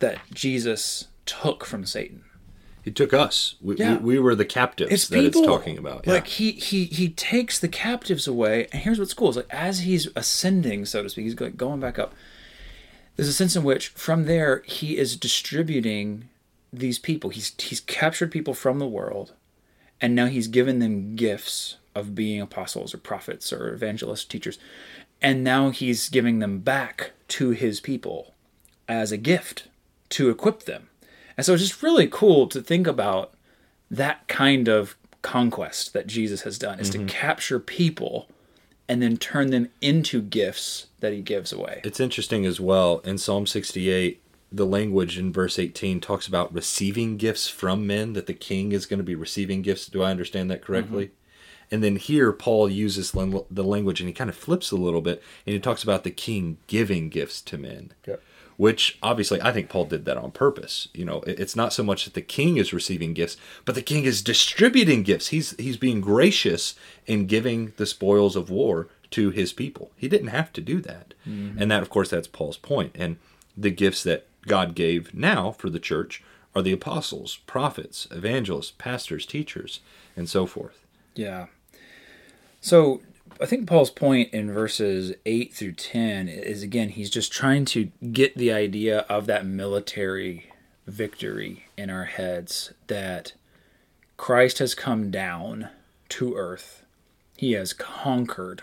that 0.01 0.19
Jesus 0.35 1.07
took 1.27 1.65
from 1.65 1.87
Satan? 1.87 2.25
He 2.83 2.91
took 2.91 3.15
us. 3.15 3.55
We, 3.61 3.77
Yeah. 3.77 3.99
we, 3.99 4.15
we 4.15 4.19
were 4.19 4.35
the 4.35 4.45
captives 4.45 4.91
It's 4.91 5.09
that 5.09 5.21
people. 5.21 5.41
it's 5.43 5.47
talking 5.47 5.79
about. 5.79 6.05
Yeah. 6.05 6.15
Like 6.15 6.27
he 6.27 6.51
he 6.53 6.87
he 6.87 7.09
takes 7.11 7.61
the 7.61 7.69
captives 7.69 8.27
away, 8.27 8.67
and 8.73 8.83
here's 8.83 8.99
what's 8.99 9.15
cool: 9.15 9.31
is 9.31 9.37
like 9.37 9.47
as 9.51 9.81
he's 9.81 10.09
ascending, 10.17 10.85
so 10.87 11.03
to 11.03 11.09
speak, 11.09 11.25
he's 11.25 11.35
going 11.35 11.81
back 11.81 12.01
up. 12.01 12.13
There's 13.17 13.29
a 13.29 13.33
sense 13.33 13.57
in 13.57 13.63
which 13.63 13.89
from 13.89 14.25
there 14.25 14.63
he 14.67 14.97
is 14.97 15.17
distributing 15.17 16.29
these 16.73 16.99
people. 16.99 17.31
He's 17.31 17.53
he's 17.59 17.81
captured 17.81 18.31
people 18.31 18.55
from 18.55 18.79
the 18.79 18.87
world, 18.87 19.33
and 20.01 20.15
now 20.15 20.27
he's 20.27 20.49
given 20.49 20.79
them 20.79 21.15
gifts 21.15 21.77
of 21.95 22.15
being 22.15 22.41
apostles 22.41 22.95
or 22.95 22.99
prophets 22.99 23.53
or 23.53 23.75
evangelists, 23.75 24.25
teachers, 24.25 24.59
and 25.21 25.45
now 25.45 25.71
he's 25.71 26.09
giving 26.09 26.39
them 26.39 26.61
back 26.61 27.13
to 27.29 27.51
his 27.51 27.81
people 27.81 28.35
as 28.89 29.13
a 29.13 29.17
gift 29.17 29.69
to 30.11 30.31
equip 30.31 30.65
them. 30.65 30.89
And 31.37 31.45
so 31.45 31.55
it's 31.55 31.63
just 31.63 31.83
really 31.83 32.09
cool 32.11 32.47
to 32.49 32.61
think 32.61 32.87
about 32.87 33.35
that 33.91 34.27
kind 34.29 34.69
of 34.69 34.97
conquest 35.23 35.93
that 35.93 36.07
Jesus 36.07 36.43
has 36.43 36.59
done 36.59 36.81
is 36.81 36.91
to 36.91 36.99
mm-hmm. 36.99 37.07
capture 37.07 37.61
people 37.61 38.29
and 38.89 39.01
then 39.01 39.17
turn 39.17 39.51
them 39.51 39.69
into 39.81 40.21
gifts 40.21 40.87
that 41.01 41.13
he 41.13 41.21
gives 41.21 41.53
away. 41.53 41.81
It's 41.85 42.01
interesting 42.01 42.45
as 42.45 42.61
well. 42.61 42.99
In 43.05 43.19
Psalm 43.19 43.47
68, 43.47 44.23
the 44.51 44.67
language 44.67 45.17
in 45.17 45.33
verse 45.33 45.59
18 45.59 46.01
talks 46.01 46.27
about 46.27 46.53
receiving 46.53 47.17
gifts 47.17 47.49
from 47.49 47.87
men, 47.87 48.13
that 48.13 48.27
the 48.27 48.35
king 48.35 48.73
is 48.73 48.87
going 48.87 48.99
to 48.99 49.05
be 49.05 49.15
receiving 49.15 49.63
gifts. 49.63 49.87
Do 49.87 50.03
I 50.03 50.11
understand 50.11 50.51
that 50.51 50.63
correctly? 50.63 51.07
Mm-hmm. 51.07 51.15
And 51.75 51.83
then 51.83 51.97
here, 51.97 52.33
Paul 52.33 52.69
uses 52.69 53.13
the 53.13 53.65
language 53.65 54.01
and 54.01 54.09
he 54.09 54.13
kind 54.13 54.29
of 54.29 54.37
flips 54.37 54.71
a 54.71 54.77
little 54.77 55.01
bit 55.01 55.23
and 55.47 55.55
he 55.55 55.59
talks 55.59 55.83
about 55.83 56.05
the 56.05 56.11
king 56.11 56.59
giving 56.67 57.09
gifts 57.09 57.41
to 57.43 57.57
men. 57.57 57.93
Which 58.57 58.99
obviously, 59.03 59.41
I 59.41 59.53
think 59.53 59.69
Paul 59.69 59.87
did 59.87 60.05
that 60.05 60.17
on 60.17 60.31
purpose. 60.31 60.89
You 60.93 61.05
know, 61.05 61.23
it's 61.27 61.57
not 61.57 61.73
so 61.73 61.83
much 61.83 62.05
that 62.05 62.15
the 62.15 62.21
king 62.23 62.59
is 62.59 62.73
receiving 62.73 63.15
gifts, 63.15 63.37
but 63.65 63.75
the 63.75 63.83
king 63.83 64.05
is 64.05 64.23
distributing 64.23 65.03
gifts. 65.03 65.29
He's 65.29 65.53
he's 65.59 65.77
being 65.77 66.01
gracious 66.01 66.75
in 67.07 67.27
giving 67.27 67.73
the 67.77 67.87
spoils 67.87 68.37
of 68.37 68.51
war 68.51 68.89
to 69.13 69.31
his 69.31 69.53
people. 69.53 69.91
He 69.97 70.09
didn't 70.09 70.29
have 70.29 70.53
to 70.55 70.61
do 70.61 70.81
that, 70.83 71.15
mm-hmm. 71.27 71.61
and 71.61 71.71
that, 71.71 71.83
of 71.83 71.91
course, 71.91 72.11
that's 72.11 72.29
Paul's 72.29 72.59
point. 72.59 72.93
And 72.95 73.17
the 73.57 73.71
gifts 73.71 74.03
that 74.05 74.27
God 74.47 74.75
gave 74.75 75.15
now 75.15 75.53
for 75.53 75.71
the 75.71 75.81
church 75.81 76.23
are 76.55 76.63
the 76.63 76.73
apostles, 76.73 77.39
prophets, 77.47 78.07
evangelists, 78.11 78.73
pastors, 78.73 79.25
teachers, 79.27 79.81
and 80.17 80.29
so 80.29 80.47
forth. 80.47 80.85
Yeah. 81.15 81.47
So 82.61 83.01
I 83.41 83.47
think 83.47 83.67
Paul's 83.67 83.91
point 83.91 84.33
in 84.33 84.53
verses 84.53 85.15
8 85.27 85.53
through 85.53 85.73
10 85.73 86.29
is 86.29 86.63
again, 86.63 86.91
he's 86.91 87.11
just 87.11 87.33
trying 87.33 87.65
to 87.67 87.91
get 88.13 88.37
the 88.37 88.53
idea 88.53 89.01
of 89.09 89.27
that 89.27 89.47
military 89.47 90.51
victory 90.87 91.67
in 91.77 91.91
our 91.91 92.05
heads 92.05 92.73
that 92.87 93.33
Christ 94.17 94.59
has 94.59 94.75
come 94.75 95.11
down 95.11 95.69
to 96.11 96.35
earth. 96.35 96.85
He 97.37 97.53
has 97.53 97.73
conquered 97.73 98.63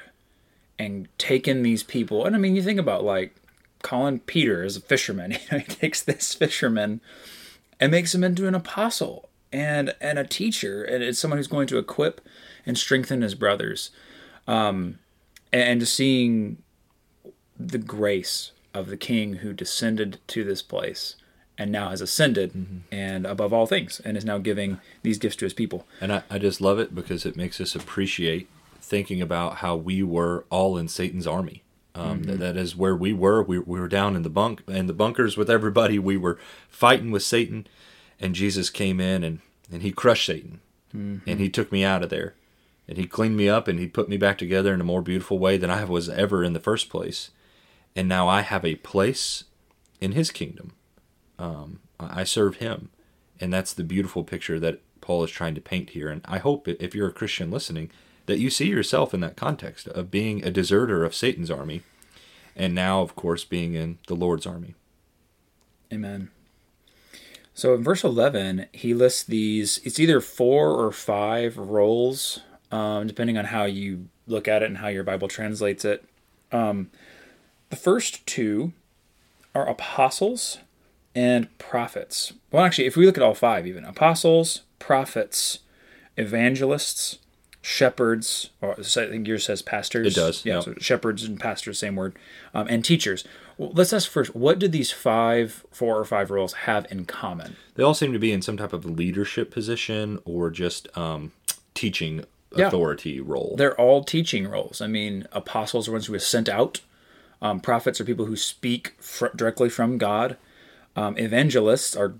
and 0.78 1.08
taken 1.18 1.64
these 1.64 1.84
people. 1.84 2.26
And 2.26 2.36
I 2.36 2.40
mean, 2.40 2.56
you 2.56 2.64
think 2.64 2.80
about 2.80 3.04
like 3.04 3.36
calling 3.82 4.20
Peter 4.20 4.64
as 4.64 4.78
a 4.78 4.82
fisherman. 4.82 5.32
You 5.32 5.38
know, 5.52 5.58
he 5.60 5.66
takes 5.66 6.02
this 6.02 6.34
fisherman 6.34 7.02
and 7.80 7.92
makes 7.92 8.14
him 8.16 8.24
into 8.24 8.48
an 8.48 8.56
apostle. 8.56 9.30
and 9.52 9.96
and 10.00 10.20
a 10.20 10.24
teacher, 10.26 10.84
and 10.84 11.04
it's 11.04 11.20
someone 11.20 11.38
who's 11.38 11.48
going 11.48 11.68
to 11.68 11.78
equip 11.78 12.22
and 12.66 12.78
strengthen 12.78 13.22
his 13.22 13.36
brothers. 13.36 13.92
Um, 14.50 15.00
and 15.54 15.80
just 15.80 15.94
seeing 15.96 16.58
the 17.60 17.78
grace 17.78 18.52
of 18.74 18.88
the 18.88 18.98
King 18.98 19.36
who 19.36 19.54
descended 19.54 20.20
to 20.28 20.44
this 20.44 20.62
place 20.62 21.16
and 21.58 21.72
now 21.72 21.90
has 21.90 22.02
ascended 22.02 22.54
Mm-hmm. 22.54 22.78
and 22.92 23.26
above 23.26 23.52
all 23.54 23.66
things 23.68 24.00
and 24.06 24.16
is 24.18 24.24
now 24.26 24.38
giving 24.38 24.80
these 25.04 25.18
gifts 25.18 25.36
to 25.38 25.46
his 25.46 25.54
people. 25.54 25.86
And 26.02 26.14
I, 26.14 26.24
I 26.30 26.38
just 26.40 26.62
love 26.62 26.80
it 26.80 26.96
because 26.96 27.26
it 27.26 27.36
makes 27.36 27.60
us 27.60 27.76
appreciate 27.76 28.48
thinking 28.82 29.22
about 29.22 29.56
how 29.58 29.76
we 29.76 30.02
were 30.04 30.46
all 30.50 30.78
in 30.78 30.88
Satan's 30.88 31.28
army. 31.28 31.64
Um, 31.96 32.24
that, 32.24 32.40
that 32.40 32.56
is 32.56 32.76
where 32.78 32.96
we 32.96 33.12
were. 33.12 33.44
We, 33.44 33.60
we 33.60 33.80
were 33.80 33.90
down 33.90 34.16
in 34.16 34.22
the 34.22 34.30
bunk 34.30 34.62
in 34.68 34.86
the 34.88 34.94
bunkers 34.94 35.36
with 35.36 35.50
everybody. 35.50 36.00
We 36.00 36.16
were 36.18 36.38
fighting 36.70 37.12
with 37.12 37.24
Satan, 37.24 37.68
and 38.22 38.34
Jesus 38.36 38.70
came 38.70 39.00
in 39.02 39.24
and, 39.24 39.40
and 39.72 39.82
he 39.82 39.92
crushed 39.92 40.26
Satan, 40.28 40.62
and 40.94 41.40
he 41.40 41.50
took 41.50 41.72
me 41.72 41.84
out 41.84 42.02
of 42.04 42.10
there, 42.10 42.36
and 42.90 42.98
he 42.98 43.06
cleaned 43.06 43.38
me 43.38 43.48
up 43.48 43.68
and 43.68 43.78
he 43.78 43.86
put 43.86 44.10
me 44.10 44.18
back 44.18 44.40
together 44.40 44.74
in 44.74 44.82
a 44.82 44.84
more 44.84 45.04
beautiful 45.04 45.38
way 45.38 45.58
than 45.58 45.70
I 45.70 45.84
was 45.84 46.10
ever 46.10 46.44
in 46.44 46.54
the 46.54 46.60
first 46.60 46.90
place. 46.90 47.30
And 47.96 48.10
now 48.10 48.28
I 48.28 48.42
have 48.42 48.66
a 48.66 48.76
place 48.78 49.44
in 50.02 50.14
his 50.14 50.32
kingdom. 50.32 50.74
Um, 51.38 51.82
I 52.00 52.24
serve 52.24 52.56
him, 52.56 52.90
and 53.40 53.54
that's 53.54 53.74
the 53.74 53.84
beautiful 53.84 54.24
picture 54.24 54.60
that 54.60 54.82
Paul 55.02 55.24
is 55.24 55.30
trying 55.30 55.54
to 55.54 55.62
paint 55.62 55.92
here. 55.92 56.10
And 56.10 56.22
I 56.26 56.40
hope 56.40 56.68
if 56.68 56.96
you're 56.96 57.10
a 57.10 57.14
Christian 57.14 57.52
listening, 57.52 57.92
that 58.26 58.40
you 58.40 58.50
see 58.50 58.68
yourself 58.68 59.14
in 59.14 59.20
that 59.20 59.36
context 59.38 59.88
of 59.88 60.10
being 60.10 60.44
a 60.44 60.52
deserter 60.52 61.04
of 61.06 61.14
Satan's 61.14 61.52
army, 61.52 61.84
and 62.56 62.74
now, 62.74 63.02
of 63.02 63.16
course, 63.16 63.44
being 63.44 63.76
in 63.76 64.00
the 64.08 64.16
Lord's 64.16 64.48
army. 64.48 64.74
Amen. 65.94 66.30
So 67.54 67.76
in 67.76 67.84
verse 67.84 68.04
11, 68.04 68.68
he 68.72 68.94
lists 68.94 69.24
these, 69.24 69.80
it's 69.84 70.00
either 70.00 70.22
four 70.22 70.72
or 70.72 70.92
five 70.92 71.58
roles, 71.58 72.42
um, 72.72 73.08
depending 73.08 73.38
on 73.38 73.46
how 73.46 73.66
you 73.66 74.08
look 74.28 74.48
at 74.48 74.62
it 74.64 74.68
and 74.68 74.78
how 74.78 74.88
your 74.88 75.04
Bible 75.04 75.28
translates 75.28 75.84
it. 75.86 76.04
Um, 76.52 76.90
the 77.70 77.76
first 77.76 78.26
two 78.26 78.74
are 79.56 79.68
apostles 79.68 80.60
and 81.16 81.56
prophets. 81.58 82.34
Well, 82.52 82.64
actually, 82.64 82.86
if 82.88 82.96
we 82.96 83.06
look 83.06 83.18
at 83.18 83.24
all 83.24 83.34
five, 83.34 83.66
even 83.68 83.84
apostles, 83.86 84.62
prophets, 84.78 85.60
evangelists, 86.18 87.20
shepherds, 87.62 88.52
or 88.62 88.76
I 88.80 88.84
think 88.84 89.28
yours 89.28 89.46
says 89.46 89.62
pastors. 89.62 90.08
It 90.08 90.16
does, 90.20 90.46
Yeah, 90.46 90.56
yeah. 90.56 90.60
so 90.62 90.74
shepherds 90.80 91.24
and 91.24 91.40
pastors, 91.40 91.78
same 91.80 91.96
word, 91.96 92.16
um, 92.54 92.68
and 92.70 92.84
teachers. 92.86 93.24
Well, 93.58 93.72
let's 93.74 93.92
ask 93.92 94.10
first, 94.10 94.36
what 94.36 94.60
do 94.60 94.68
these 94.68 94.92
five, 94.92 95.66
four 95.72 95.98
or 95.98 96.06
five 96.06 96.32
roles 96.32 96.54
have 96.54 96.88
in 96.90 97.06
common? 97.06 97.58
They 97.76 97.84
all 97.84 97.94
seem 97.94 98.14
to 98.14 98.20
be 98.20 98.32
in 98.32 98.42
some 98.42 98.58
type 98.58 98.72
of 98.74 98.86
leadership 98.86 99.52
position 99.52 100.20
or 100.26 100.50
just 100.50 100.96
um, 100.98 101.32
teaching 101.74 102.24
Yeah. 102.56 102.68
authority 102.68 103.20
role. 103.20 103.56
They're 103.58 103.80
all 103.80 104.04
teaching 104.04 104.48
roles. 104.48 104.82
I 104.82 104.88
mean, 104.88 105.28
apostles 105.32 105.88
are 105.88 105.92
ones 105.92 106.08
who 106.08 106.14
are 106.16 106.20
sent 106.20 106.50
out. 106.50 106.82
Um, 107.42 107.60
prophets 107.60 108.02
are 108.02 108.06
people 108.06 108.26
who 108.26 108.36
speak 108.36 108.96
fr- 109.00 109.28
directly 109.36 109.70
from 109.70 109.98
God. 109.98 110.36
Um, 110.96 111.18
evangelists 111.18 111.96
are 111.96 112.16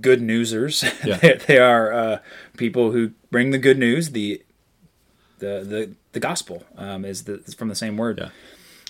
good 0.00 0.20
newsers. 0.20 0.84
Yeah. 1.04 1.16
they, 1.18 1.34
they 1.46 1.58
are 1.58 1.92
uh, 1.92 2.18
people 2.56 2.92
who 2.92 3.12
bring 3.30 3.50
the 3.50 3.58
good 3.58 3.78
news. 3.78 4.10
The 4.10 4.42
the 5.38 5.62
the, 5.62 5.94
the 6.12 6.20
gospel 6.20 6.64
um, 6.76 7.04
is, 7.04 7.24
the, 7.24 7.34
is 7.44 7.54
from 7.54 7.68
the 7.68 7.74
same 7.74 7.96
word. 7.96 8.18
Yeah. 8.18 8.30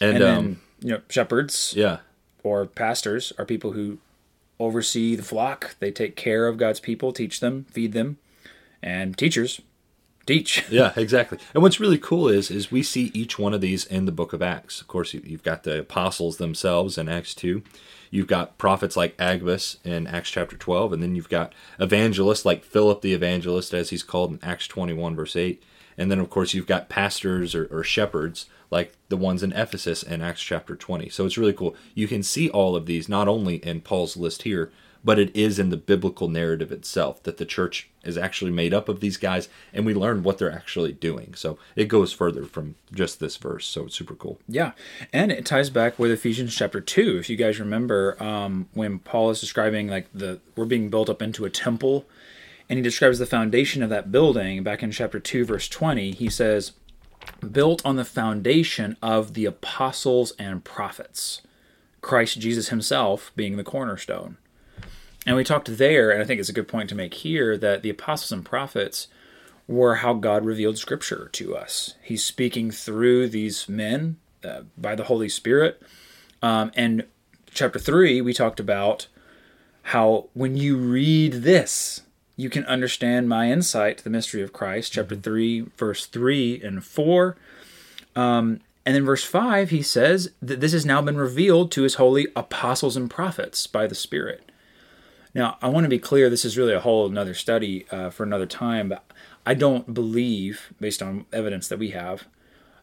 and 0.00 0.16
And 0.16 0.22
then 0.22 0.36
um, 0.36 0.60
you 0.80 0.90
know 0.92 1.00
shepherds 1.08 1.74
yeah, 1.76 1.98
or 2.42 2.66
pastors 2.66 3.32
are 3.36 3.44
people 3.44 3.72
who 3.72 3.98
oversee 4.60 5.16
the 5.16 5.22
flock. 5.24 5.74
They 5.80 5.90
take 5.90 6.14
care 6.14 6.46
of 6.46 6.56
God's 6.56 6.80
people, 6.80 7.12
teach 7.12 7.40
them, 7.40 7.66
feed 7.70 7.92
them, 7.92 8.18
and 8.82 9.18
teachers 9.18 9.60
teach. 10.26 10.64
yeah, 10.70 10.92
exactly. 10.96 11.38
And 11.52 11.62
what's 11.62 11.80
really 11.80 11.98
cool 11.98 12.28
is 12.28 12.50
is 12.50 12.70
we 12.72 12.82
see 12.82 13.10
each 13.14 13.38
one 13.38 13.54
of 13.54 13.60
these 13.60 13.84
in 13.84 14.04
the 14.06 14.12
book 14.12 14.32
of 14.32 14.42
Acts. 14.42 14.80
Of 14.80 14.88
course, 14.88 15.14
you- 15.14 15.22
you've 15.24 15.42
got 15.42 15.62
the 15.64 15.80
apostles 15.80 16.36
themselves 16.38 16.98
in 16.98 17.08
Acts 17.08 17.34
two. 17.34 17.62
You've 18.10 18.26
got 18.28 18.58
prophets 18.58 18.96
like 18.96 19.16
Agabus 19.18 19.78
in 19.84 20.06
Acts 20.06 20.30
chapter 20.30 20.56
twelve, 20.56 20.92
and 20.92 21.02
then 21.02 21.14
you've 21.16 21.28
got 21.28 21.52
evangelists 21.80 22.44
like 22.44 22.64
Philip 22.64 23.00
the 23.02 23.12
evangelist, 23.14 23.74
as 23.74 23.90
he's 23.90 24.02
called 24.02 24.30
in 24.30 24.38
Acts 24.42 24.66
twenty 24.68 24.92
one 24.92 25.16
verse 25.16 25.36
eight. 25.36 25.62
And 25.98 26.10
then 26.10 26.18
of 26.20 26.30
course 26.30 26.54
you've 26.54 26.66
got 26.66 26.88
pastors 26.88 27.54
or, 27.54 27.66
or 27.70 27.84
shepherds 27.84 28.46
like 28.70 28.94
the 29.08 29.16
ones 29.16 29.42
in 29.44 29.52
Ephesus 29.52 30.02
in 30.02 30.22
Acts 30.22 30.42
chapter 30.42 30.74
twenty. 30.76 31.08
So 31.08 31.24
it's 31.26 31.38
really 31.38 31.52
cool. 31.52 31.74
You 31.94 32.08
can 32.08 32.22
see 32.22 32.48
all 32.50 32.74
of 32.76 32.86
these 32.86 33.08
not 33.08 33.28
only 33.28 33.56
in 33.56 33.80
Paul's 33.80 34.16
list 34.16 34.42
here, 34.42 34.72
but 35.04 35.18
it 35.18 35.34
is 35.36 35.58
in 35.58 35.68
the 35.68 35.76
biblical 35.76 36.28
narrative 36.28 36.72
itself 36.72 37.22
that 37.24 37.36
the 37.36 37.44
church 37.44 37.90
is 38.02 38.16
actually 38.16 38.50
made 38.50 38.72
up 38.72 38.88
of 38.88 39.00
these 39.00 39.18
guys 39.18 39.48
and 39.72 39.84
we 39.84 39.92
learn 39.94 40.22
what 40.22 40.38
they're 40.38 40.50
actually 40.50 40.92
doing. 40.92 41.34
So 41.34 41.58
it 41.76 41.88
goes 41.88 42.12
further 42.12 42.44
from 42.44 42.74
just 42.92 43.20
this 43.20 43.36
verse. 43.36 43.66
So 43.66 43.84
it's 43.84 43.96
super 43.96 44.14
cool. 44.14 44.38
Yeah, 44.48 44.72
and 45.12 45.30
it 45.30 45.44
ties 45.44 45.68
back 45.68 45.98
with 45.98 46.10
Ephesians 46.10 46.54
chapter 46.54 46.80
two. 46.80 47.18
If 47.18 47.28
you 47.28 47.36
guys 47.36 47.60
remember, 47.60 48.20
um, 48.22 48.68
when 48.72 48.98
Paul 48.98 49.30
is 49.30 49.40
describing 49.40 49.88
like 49.88 50.06
the 50.14 50.40
we're 50.56 50.64
being 50.64 50.88
built 50.88 51.10
up 51.10 51.20
into 51.20 51.44
a 51.44 51.50
temple, 51.50 52.06
and 52.70 52.78
he 52.78 52.82
describes 52.82 53.18
the 53.18 53.26
foundation 53.26 53.82
of 53.82 53.90
that 53.90 54.10
building 54.10 54.62
back 54.62 54.82
in 54.82 54.90
chapter 54.90 55.20
two, 55.20 55.44
verse 55.44 55.68
twenty. 55.68 56.12
He 56.12 56.30
says, 56.30 56.72
"Built 57.52 57.84
on 57.84 57.96
the 57.96 58.04
foundation 58.04 58.96
of 59.02 59.34
the 59.34 59.44
apostles 59.44 60.32
and 60.38 60.64
prophets, 60.64 61.42
Christ 62.00 62.40
Jesus 62.40 62.70
Himself 62.70 63.32
being 63.36 63.56
the 63.56 63.64
cornerstone." 63.64 64.38
And 65.26 65.36
we 65.36 65.44
talked 65.44 65.78
there, 65.78 66.10
and 66.10 66.22
I 66.22 66.24
think 66.24 66.40
it's 66.40 66.48
a 66.48 66.54
good 66.54 66.68
point 66.68 66.88
to 66.90 66.94
make 66.94 67.14
here 67.14 67.56
that 67.56 67.82
the 67.82 67.90
apostles 67.90 68.32
and 68.32 68.44
prophets 68.44 69.08
were 69.66 69.96
how 69.96 70.14
God 70.14 70.44
revealed 70.44 70.76
Scripture 70.76 71.30
to 71.32 71.56
us. 71.56 71.94
He's 72.02 72.24
speaking 72.24 72.70
through 72.70 73.28
these 73.28 73.68
men 73.68 74.18
uh, 74.44 74.62
by 74.76 74.94
the 74.94 75.04
Holy 75.04 75.28
Spirit. 75.28 75.80
Um, 76.42 76.70
and 76.74 77.04
chapter 77.52 77.78
3, 77.78 78.20
we 78.20 78.34
talked 78.34 78.60
about 78.60 79.06
how 79.84 80.28
when 80.34 80.56
you 80.56 80.76
read 80.76 81.32
this, 81.32 82.02
you 82.36 82.50
can 82.50 82.64
understand 82.64 83.28
my 83.28 83.50
insight 83.50 83.98
to 83.98 84.04
the 84.04 84.10
mystery 84.10 84.42
of 84.42 84.52
Christ. 84.52 84.92
Chapter 84.92 85.16
3, 85.16 85.66
verse 85.76 86.06
3 86.06 86.60
and 86.62 86.84
4. 86.84 87.36
Um, 88.16 88.60
and 88.84 88.94
then 88.94 89.04
verse 89.04 89.24
5, 89.24 89.70
he 89.70 89.82
says 89.82 90.30
that 90.42 90.60
this 90.60 90.72
has 90.72 90.84
now 90.84 91.00
been 91.00 91.16
revealed 91.16 91.72
to 91.72 91.82
his 91.82 91.94
holy 91.94 92.26
apostles 92.36 92.96
and 92.96 93.10
prophets 93.10 93.66
by 93.66 93.86
the 93.86 93.94
Spirit. 93.94 94.50
Now, 95.34 95.58
I 95.60 95.68
want 95.68 95.84
to 95.84 95.90
be 95.90 95.98
clear, 95.98 96.30
this 96.30 96.44
is 96.44 96.56
really 96.56 96.74
a 96.74 96.80
whole 96.80 97.06
another 97.06 97.34
study 97.34 97.86
uh, 97.90 98.10
for 98.10 98.22
another 98.22 98.46
time, 98.46 98.88
but 98.88 99.04
I 99.44 99.54
don't 99.54 99.92
believe, 99.92 100.72
based 100.80 101.02
on 101.02 101.26
evidence 101.32 101.68
that 101.68 101.78
we 101.78 101.90
have, 101.90 102.26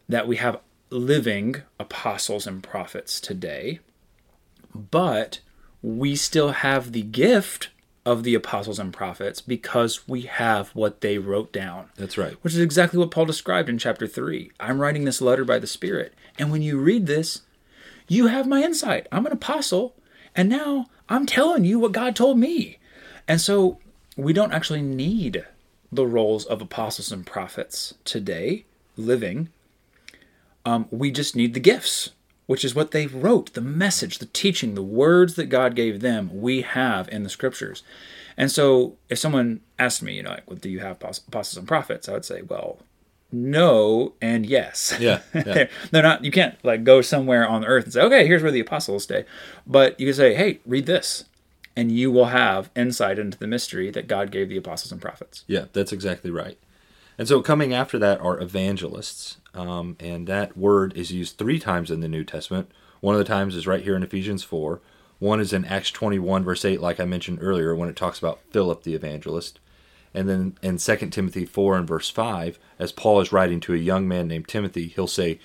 that 0.09 0.27
we 0.27 0.35
have 0.35 0.59
living 0.89 1.61
apostles 1.79 2.45
and 2.45 2.61
prophets 2.61 3.21
today. 3.21 3.79
But 4.75 5.39
we 5.81 6.15
still 6.15 6.51
have 6.51 6.91
the 6.91 7.01
gift 7.01 7.69
of 8.05 8.23
the 8.23 8.35
apostles 8.35 8.79
and 8.79 8.93
prophets 8.93 9.41
because 9.41 10.07
we 10.07 10.23
have 10.23 10.69
what 10.69 11.01
they 11.01 11.17
wrote 11.17 11.53
down 11.53 11.89
That's 11.97 12.17
right. 12.17 12.33
which 12.41 12.53
is 12.53 12.59
exactly 12.59 12.97
what 12.97 13.11
Paul 13.11 13.25
described 13.25 13.69
in 13.69 13.77
chapter 13.77 14.07
3. 14.07 14.51
I'm 14.59 14.81
writing 14.81 15.05
this 15.05 15.21
letter 15.21 15.45
by 15.45 15.59
the 15.59 15.67
Spirit. 15.67 16.13
And 16.39 16.51
when 16.51 16.61
you 16.61 16.79
read 16.79 17.05
this, 17.05 17.41
you 18.07 18.27
have 18.27 18.47
my 18.47 18.63
insight. 18.63 19.07
I'm 19.11 19.25
an 19.25 19.31
apostle, 19.31 19.95
and 20.35 20.49
now 20.49 20.87
I'm 21.09 21.25
telling 21.25 21.65
you 21.65 21.79
what 21.79 21.91
God 21.91 22.15
told 22.15 22.37
me. 22.37 22.77
And 23.27 23.41
so 23.41 23.79
we 24.15 24.33
don't 24.33 24.53
actually 24.53 24.81
need 24.81 25.45
the 25.91 26.05
roles 26.05 26.45
of 26.45 26.61
apostles 26.61 27.11
and 27.11 27.25
prophets 27.25 27.93
today, 28.05 28.65
living. 28.95 29.49
Um, 30.65 30.87
we 30.89 31.11
just 31.11 31.35
need 31.35 31.53
the 31.53 31.59
gifts, 31.59 32.11
which 32.45 32.63
is 32.63 32.75
what 32.75 32.91
they 32.91 33.07
wrote 33.07 33.53
the 33.53 33.61
message, 33.61 34.19
the 34.19 34.25
teaching, 34.27 34.75
the 34.75 34.83
words 34.83 35.35
that 35.35 35.47
God 35.47 35.75
gave 35.75 35.99
them, 35.99 36.41
we 36.41 36.61
have 36.61 37.09
in 37.09 37.23
the 37.23 37.29
scriptures. 37.29 37.83
And 38.37 38.49
so 38.51 38.95
if 39.09 39.19
someone 39.19 39.61
asked 39.77 40.01
me, 40.01 40.15
you 40.15 40.23
know, 40.23 40.31
like, 40.31 40.49
well, 40.49 40.57
do 40.57 40.69
you 40.69 40.79
have 40.79 40.97
apostles 40.97 41.57
and 41.57 41.67
prophets? 41.67 42.07
I 42.07 42.13
would 42.13 42.25
say, 42.25 42.41
well, 42.41 42.79
no 43.31 44.13
and 44.21 44.45
yes. 44.45 44.93
Yeah, 44.99 45.21
yeah. 45.33 45.41
they're, 45.43 45.69
they're 45.91 46.03
not, 46.03 46.23
you 46.23 46.31
can't 46.31 46.55
like 46.63 46.83
go 46.83 47.01
somewhere 47.01 47.47
on 47.47 47.65
earth 47.65 47.85
and 47.85 47.93
say, 47.93 48.01
okay, 48.01 48.27
here's 48.27 48.43
where 48.43 48.51
the 48.51 48.59
apostles 48.59 49.03
stay. 49.03 49.25
But 49.65 49.99
you 49.99 50.07
can 50.07 50.15
say, 50.15 50.33
hey, 50.35 50.59
read 50.65 50.85
this. 50.85 51.25
And 51.75 51.91
you 51.91 52.11
will 52.11 52.25
have 52.25 52.69
insight 52.75 53.17
into 53.17 53.37
the 53.37 53.47
mystery 53.47 53.89
that 53.91 54.07
God 54.07 54.29
gave 54.29 54.49
the 54.49 54.57
apostles 54.57 54.91
and 54.91 55.01
prophets. 55.01 55.45
Yeah, 55.47 55.65
that's 55.71 55.93
exactly 55.93 56.29
right. 56.29 56.57
And 57.17 57.27
so 57.27 57.41
coming 57.41 57.73
after 57.73 57.97
that 57.99 58.19
are 58.19 58.39
evangelists. 58.41 59.37
Um, 59.53 59.95
and 59.99 60.27
that 60.27 60.57
word 60.57 60.95
is 60.97 61.11
used 61.11 61.37
three 61.37 61.59
times 61.59 61.89
in 61.89 62.01
the 62.01 62.07
New 62.07 62.23
Testament. 62.23 62.69
One 62.99 63.15
of 63.15 63.19
the 63.19 63.25
times 63.25 63.55
is 63.55 63.67
right 63.67 63.83
here 63.83 63.95
in 63.95 64.03
Ephesians 64.03 64.43
4. 64.43 64.81
One 65.19 65.39
is 65.39 65.53
in 65.53 65.65
Acts 65.65 65.91
21, 65.91 66.43
verse 66.43 66.65
8, 66.65 66.81
like 66.81 66.99
I 66.99 67.05
mentioned 67.05 67.39
earlier, 67.41 67.75
when 67.75 67.89
it 67.89 67.95
talks 67.95 68.17
about 68.19 68.39
Philip 68.49 68.83
the 68.83 68.95
evangelist. 68.95 69.59
And 70.13 70.27
then 70.27 70.57
in 70.61 70.77
2 70.77 70.95
Timothy 71.09 71.45
4 71.45 71.77
and 71.77 71.87
verse 71.87 72.09
5, 72.09 72.59
as 72.79 72.91
Paul 72.91 73.21
is 73.21 73.31
writing 73.31 73.59
to 73.61 73.73
a 73.73 73.77
young 73.77 74.07
man 74.07 74.27
named 74.27 74.47
Timothy, 74.47 74.87
he'll 74.87 75.07
say, 75.07 75.39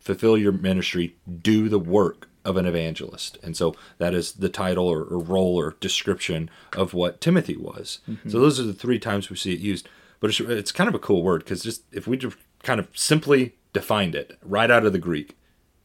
Fulfill 0.00 0.36
your 0.36 0.52
ministry, 0.52 1.14
do 1.42 1.68
the 1.68 1.78
work 1.78 2.28
of 2.44 2.56
an 2.56 2.66
evangelist. 2.66 3.38
And 3.42 3.56
so 3.56 3.76
that 3.98 4.14
is 4.14 4.32
the 4.32 4.48
title 4.48 4.88
or, 4.88 5.04
or 5.04 5.18
role 5.18 5.56
or 5.56 5.76
description 5.78 6.50
of 6.76 6.92
what 6.92 7.20
Timothy 7.20 7.56
was. 7.56 8.00
Mm-hmm. 8.08 8.28
So 8.28 8.40
those 8.40 8.58
are 8.58 8.64
the 8.64 8.72
three 8.72 8.98
times 8.98 9.30
we 9.30 9.36
see 9.36 9.52
it 9.52 9.60
used. 9.60 9.88
But 10.18 10.30
it's, 10.30 10.40
it's 10.40 10.72
kind 10.72 10.88
of 10.88 10.94
a 10.94 11.00
cool 11.00 11.22
word 11.22 11.44
because 11.44 11.62
just 11.62 11.82
if 11.92 12.06
we 12.06 12.16
just 12.16 12.36
kind 12.62 12.80
of 12.80 12.88
simply 12.94 13.54
defined 13.72 14.14
it 14.14 14.38
right 14.42 14.70
out 14.70 14.84
of 14.84 14.92
the 14.92 14.98
Greek, 14.98 15.36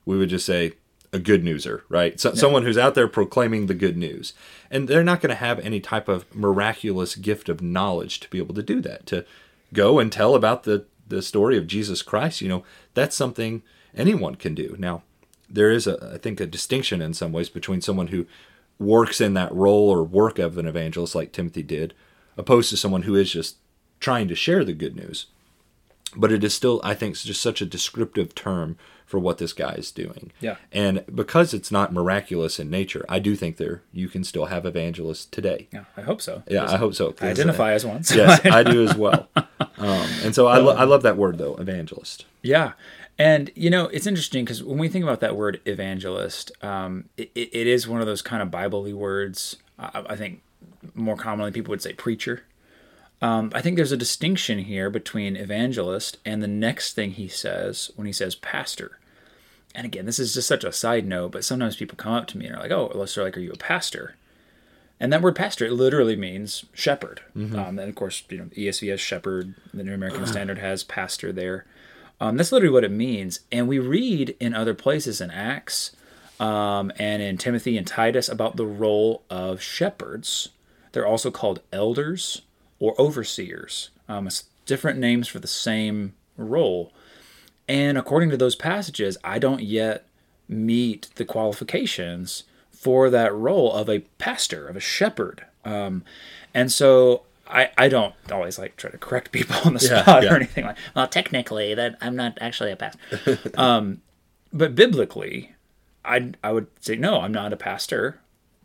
we 0.05 0.17
would 0.17 0.29
just 0.29 0.45
say 0.45 0.73
a 1.17 1.19
good 1.19 1.43
newser, 1.43 1.81
right? 1.89 2.19
So, 2.19 2.33
Someone 2.33 2.63
who's 2.63 2.77
out 2.77 2.95
there 2.95 3.07
proclaiming 3.07 3.65
the 3.65 3.73
good 3.73 3.97
news. 3.97 4.33
And 4.71 4.87
they're 4.87 5.03
not 5.03 5.19
going 5.19 5.29
to 5.29 5.35
have 5.35 5.59
any 5.59 5.79
type 5.79 6.07
of 6.07 6.33
miraculous 6.33 7.15
gift 7.15 7.49
of 7.49 7.61
knowledge 7.61 8.19
to 8.21 8.29
be 8.29 8.37
able 8.37 8.55
to 8.55 8.63
do 8.63 8.79
that, 8.81 9.05
to 9.07 9.25
go 9.73 9.99
and 9.99 10.11
tell 10.11 10.35
about 10.35 10.63
the, 10.63 10.85
the 11.07 11.21
story 11.21 11.57
of 11.57 11.67
Jesus 11.67 12.01
Christ. 12.01 12.41
You 12.41 12.49
know, 12.49 12.63
that's 12.93 13.15
something 13.15 13.63
anyone 13.95 14.35
can 14.35 14.55
do. 14.55 14.75
Now, 14.79 15.03
there 15.49 15.71
is, 15.71 15.87
a, 15.87 16.13
I 16.13 16.17
think, 16.17 16.39
a 16.39 16.45
distinction 16.45 17.01
in 17.01 17.13
some 17.13 17.31
ways 17.31 17.49
between 17.49 17.81
someone 17.81 18.07
who 18.07 18.27
works 18.79 19.19
in 19.19 19.33
that 19.33 19.53
role 19.53 19.89
or 19.89 20.03
work 20.03 20.39
of 20.39 20.57
an 20.57 20.67
evangelist 20.67 21.15
like 21.15 21.31
Timothy 21.31 21.63
did, 21.63 21.93
opposed 22.37 22.69
to 22.69 22.77
someone 22.77 23.03
who 23.03 23.15
is 23.15 23.31
just 23.31 23.57
trying 23.99 24.27
to 24.27 24.35
share 24.35 24.63
the 24.63 24.73
good 24.73 24.95
news. 24.95 25.27
But 26.15 26.31
it 26.31 26.43
is 26.43 26.53
still, 26.53 26.79
I 26.83 26.93
think, 26.93 27.15
just 27.17 27.41
such 27.41 27.61
a 27.61 27.65
descriptive 27.65 28.33
term 28.33 28.77
for 29.05 29.19
what 29.19 29.37
this 29.37 29.53
guy 29.53 29.73
is 29.73 29.91
doing. 29.91 30.31
Yeah. 30.41 30.55
And 30.71 31.03
because 31.13 31.53
it's 31.53 31.71
not 31.71 31.93
miraculous 31.93 32.59
in 32.59 32.69
nature, 32.69 33.05
I 33.07 33.19
do 33.19 33.35
think 33.35 33.57
there 33.57 33.81
you 33.93 34.07
can 34.09 34.23
still 34.23 34.45
have 34.45 34.65
evangelists 34.65 35.25
today. 35.25 35.67
Yeah, 35.71 35.85
I 35.95 36.01
hope 36.01 36.21
so. 36.21 36.43
Yeah, 36.49 36.65
I 36.69 36.77
hope 36.77 36.93
so 36.93 37.13
I 37.21 37.27
uh, 37.27 37.29
identify 37.31 37.73
as 37.73 37.85
one. 37.85 38.03
so 38.03 38.15
yes, 38.15 38.45
I- 38.45 38.63
do 38.63 38.83
as 38.83 38.95
well. 38.95 39.27
Um, 39.35 40.09
and 40.23 40.33
so 40.35 40.47
I, 40.47 40.57
lo- 40.57 40.75
I 40.75 40.83
love 40.85 41.03
that 41.03 41.17
word 41.17 41.37
though, 41.37 41.55
evangelist. 41.55 42.25
Yeah. 42.41 42.73
And, 43.19 43.49
you 43.55 43.69
know, 43.69 43.85
it's 43.87 44.05
interesting 44.07 44.43
because 44.45 44.63
when 44.63 44.77
we 44.77 44.89
think 44.89 45.03
about 45.03 45.19
that 45.21 45.35
word 45.35 45.61
evangelist, 45.65 46.51
um, 46.63 47.05
it, 47.17 47.31
it 47.35 47.49
it 47.53 47.67
is 47.67 47.87
one 47.87 47.99
of 48.01 48.07
those 48.07 48.21
kind 48.21 48.41
of 48.43 48.51
Bible 48.51 48.83
words. 48.93 49.57
I, 49.79 50.03
I 50.09 50.15
think 50.15 50.41
more 50.95 51.15
commonly 51.15 51.51
people 51.51 51.71
would 51.71 51.81
say 51.81 51.93
preacher. 51.93 52.43
Um, 53.21 53.51
I 53.53 53.61
think 53.61 53.75
there's 53.75 53.91
a 53.91 53.97
distinction 53.97 54.59
here 54.59 54.89
between 54.89 55.35
evangelist 55.35 56.17
and 56.23 56.41
the 56.41 56.47
next 56.47 56.93
thing 56.93 57.11
he 57.11 57.27
says 57.27 57.91
when 57.95 58.05
he 58.05 58.13
says 58.13 58.35
pastor. 58.35 58.99
And 59.73 59.85
again, 59.85 60.05
this 60.05 60.19
is 60.19 60.33
just 60.33 60.47
such 60.47 60.63
a 60.63 60.71
side 60.71 61.05
note, 61.05 61.31
but 61.31 61.43
sometimes 61.43 61.75
people 61.75 61.97
come 61.97 62.13
up 62.13 62.27
to 62.27 62.37
me 62.37 62.45
and 62.45 62.55
are 62.55 62.61
like, 62.61 62.71
oh, 62.71 62.91
Lester, 62.93 63.23
like, 63.23 63.37
are 63.37 63.41
you 63.41 63.51
a 63.51 63.57
pastor? 63.57 64.15
And 64.99 65.13
that 65.13 65.21
word 65.21 65.35
pastor 65.35 65.65
it 65.65 65.73
literally 65.73 66.15
means 66.15 66.65
shepherd. 66.73 67.21
Um, 67.55 67.79
and 67.79 67.89
of 67.89 67.95
course, 67.95 68.23
you 68.29 68.37
know, 68.37 68.45
ESV 68.45 68.89
has 68.89 68.99
shepherd, 69.01 69.53
the 69.73 69.83
New 69.83 69.93
American 69.93 70.25
Standard 70.25 70.57
has 70.59 70.83
pastor 70.83 71.31
there. 71.31 71.65
Um, 72.19 72.37
that's 72.37 72.51
literally 72.51 72.73
what 72.73 72.83
it 72.83 72.91
means. 72.91 73.41
And 73.51 73.67
we 73.67 73.77
read 73.77 74.35
in 74.39 74.55
other 74.55 74.73
places 74.73 75.21
in 75.21 75.29
Acts 75.29 75.95
um, 76.39 76.91
and 76.97 77.21
in 77.21 77.37
Timothy 77.37 77.77
and 77.77 77.85
Titus 77.85 78.27
about 78.29 78.55
the 78.55 78.65
role 78.65 79.23
of 79.29 79.61
shepherds. 79.61 80.49
They're 80.93 81.05
also 81.05 81.29
called 81.29 81.61
elders 81.71 82.41
or 82.79 82.99
overseers. 82.99 83.89
Um, 84.07 84.27
it's 84.27 84.45
different 84.65 84.99
names 84.99 85.27
for 85.27 85.39
the 85.39 85.47
same 85.47 86.13
role. 86.37 86.91
And 87.67 87.97
according 87.97 88.29
to 88.29 88.37
those 88.37 88.55
passages, 88.55 89.17
I 89.23 89.39
don't 89.39 89.61
yet 89.61 90.05
meet 90.47 91.09
the 91.15 91.25
qualifications 91.25 92.43
for 92.71 93.09
that 93.09 93.33
role 93.33 93.73
of 93.73 93.89
a 93.89 93.99
pastor, 94.17 94.67
of 94.67 94.75
a 94.77 94.79
shepherd. 94.79 95.45
Um, 95.65 96.03
and 96.53 96.71
so 96.71 97.23
I, 97.47 97.71
I 97.77 97.89
don't 97.89 98.13
always 98.31 98.57
like 98.57 98.77
try 98.77 98.89
to 98.91 98.97
correct 98.97 99.31
people 99.31 99.55
on 99.65 99.73
the 99.73 99.85
Yeah, 99.85 100.01
spot 100.03 100.23
yeah. 100.23 100.31
or 100.31 100.35
anything 100.35 100.65
like. 100.65 100.77
Well, 100.95 101.07
technically, 101.07 101.73
that 101.73 101.97
I'm 102.01 102.15
not 102.15 102.37
actually 102.39 102.71
a 102.71 102.75
pastor. 102.77 103.39
um, 103.57 104.01
but 104.53 104.75
biblically, 104.75 105.53
I 106.05 106.31
I 106.43 106.51
would 106.53 106.67
say 106.79 106.95
no, 106.95 107.19
I'm 107.21 107.33
not 107.33 107.51
a 107.51 107.57
pastor, 107.57 108.19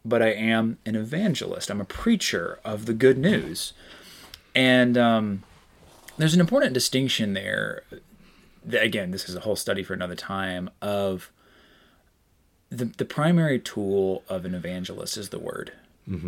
but 0.04 0.23
I 0.23 0.28
am 0.28 0.78
an 0.87 0.95
evangelist. 0.95 1.71
I'm 1.71 1.81
a 1.81 1.85
preacher 1.85 2.61
of 2.64 2.87
the 2.87 2.94
good 2.94 3.18
news, 3.18 3.72
and 4.55 4.97
um, 4.99 5.43
there's 6.19 6.35
an 6.35 6.41
important 6.41 6.75
distinction 6.75 7.35
there. 7.35 7.83
That, 8.65 8.83
again, 8.83 9.11
this 9.11 9.29
is 9.29 9.35
a 9.35 9.41
whole 9.41 9.57
study 9.57 9.83
for 9.83 9.95
another 9.95 10.15
time. 10.15 10.71
Of 10.81 11.31
the 12.71 12.87
the 12.87 13.05
primary 13.05 13.59
tool 13.59 14.23
of 14.29 14.45
an 14.45 14.55
evangelist 14.55 15.17
is 15.17 15.31
the 15.31 15.38
word. 15.38 15.73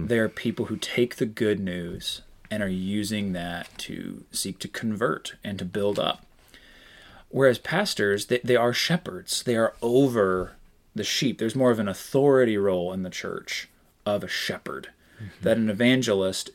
There 0.06 0.24
are 0.24 0.28
people 0.28 0.66
who 0.66 0.76
take 0.76 1.16
the 1.16 1.26
good 1.26 1.60
news 1.60 2.22
and 2.50 2.62
are 2.62 2.68
using 2.68 3.32
that 3.32 3.68
to 3.78 4.24
seek 4.30 4.58
to 4.60 4.68
convert 4.68 5.34
and 5.42 5.58
to 5.58 5.64
build 5.64 5.98
up. 5.98 6.24
Whereas 7.28 7.58
pastors, 7.58 8.26
they, 8.26 8.38
they 8.44 8.54
are 8.54 8.72
shepherds. 8.72 9.42
They 9.42 9.56
are 9.56 9.74
over 9.82 10.52
the 10.94 11.02
sheep. 11.02 11.38
There's 11.38 11.56
more 11.56 11.72
of 11.72 11.80
an 11.80 11.88
authority 11.88 12.56
role 12.56 12.92
in 12.92 13.02
the 13.02 13.10
church 13.10 13.68
of 14.06 14.22
a 14.22 14.28
shepherd. 14.28 14.90
That 15.42 15.56
an 15.56 15.70
evangelist 15.70 16.50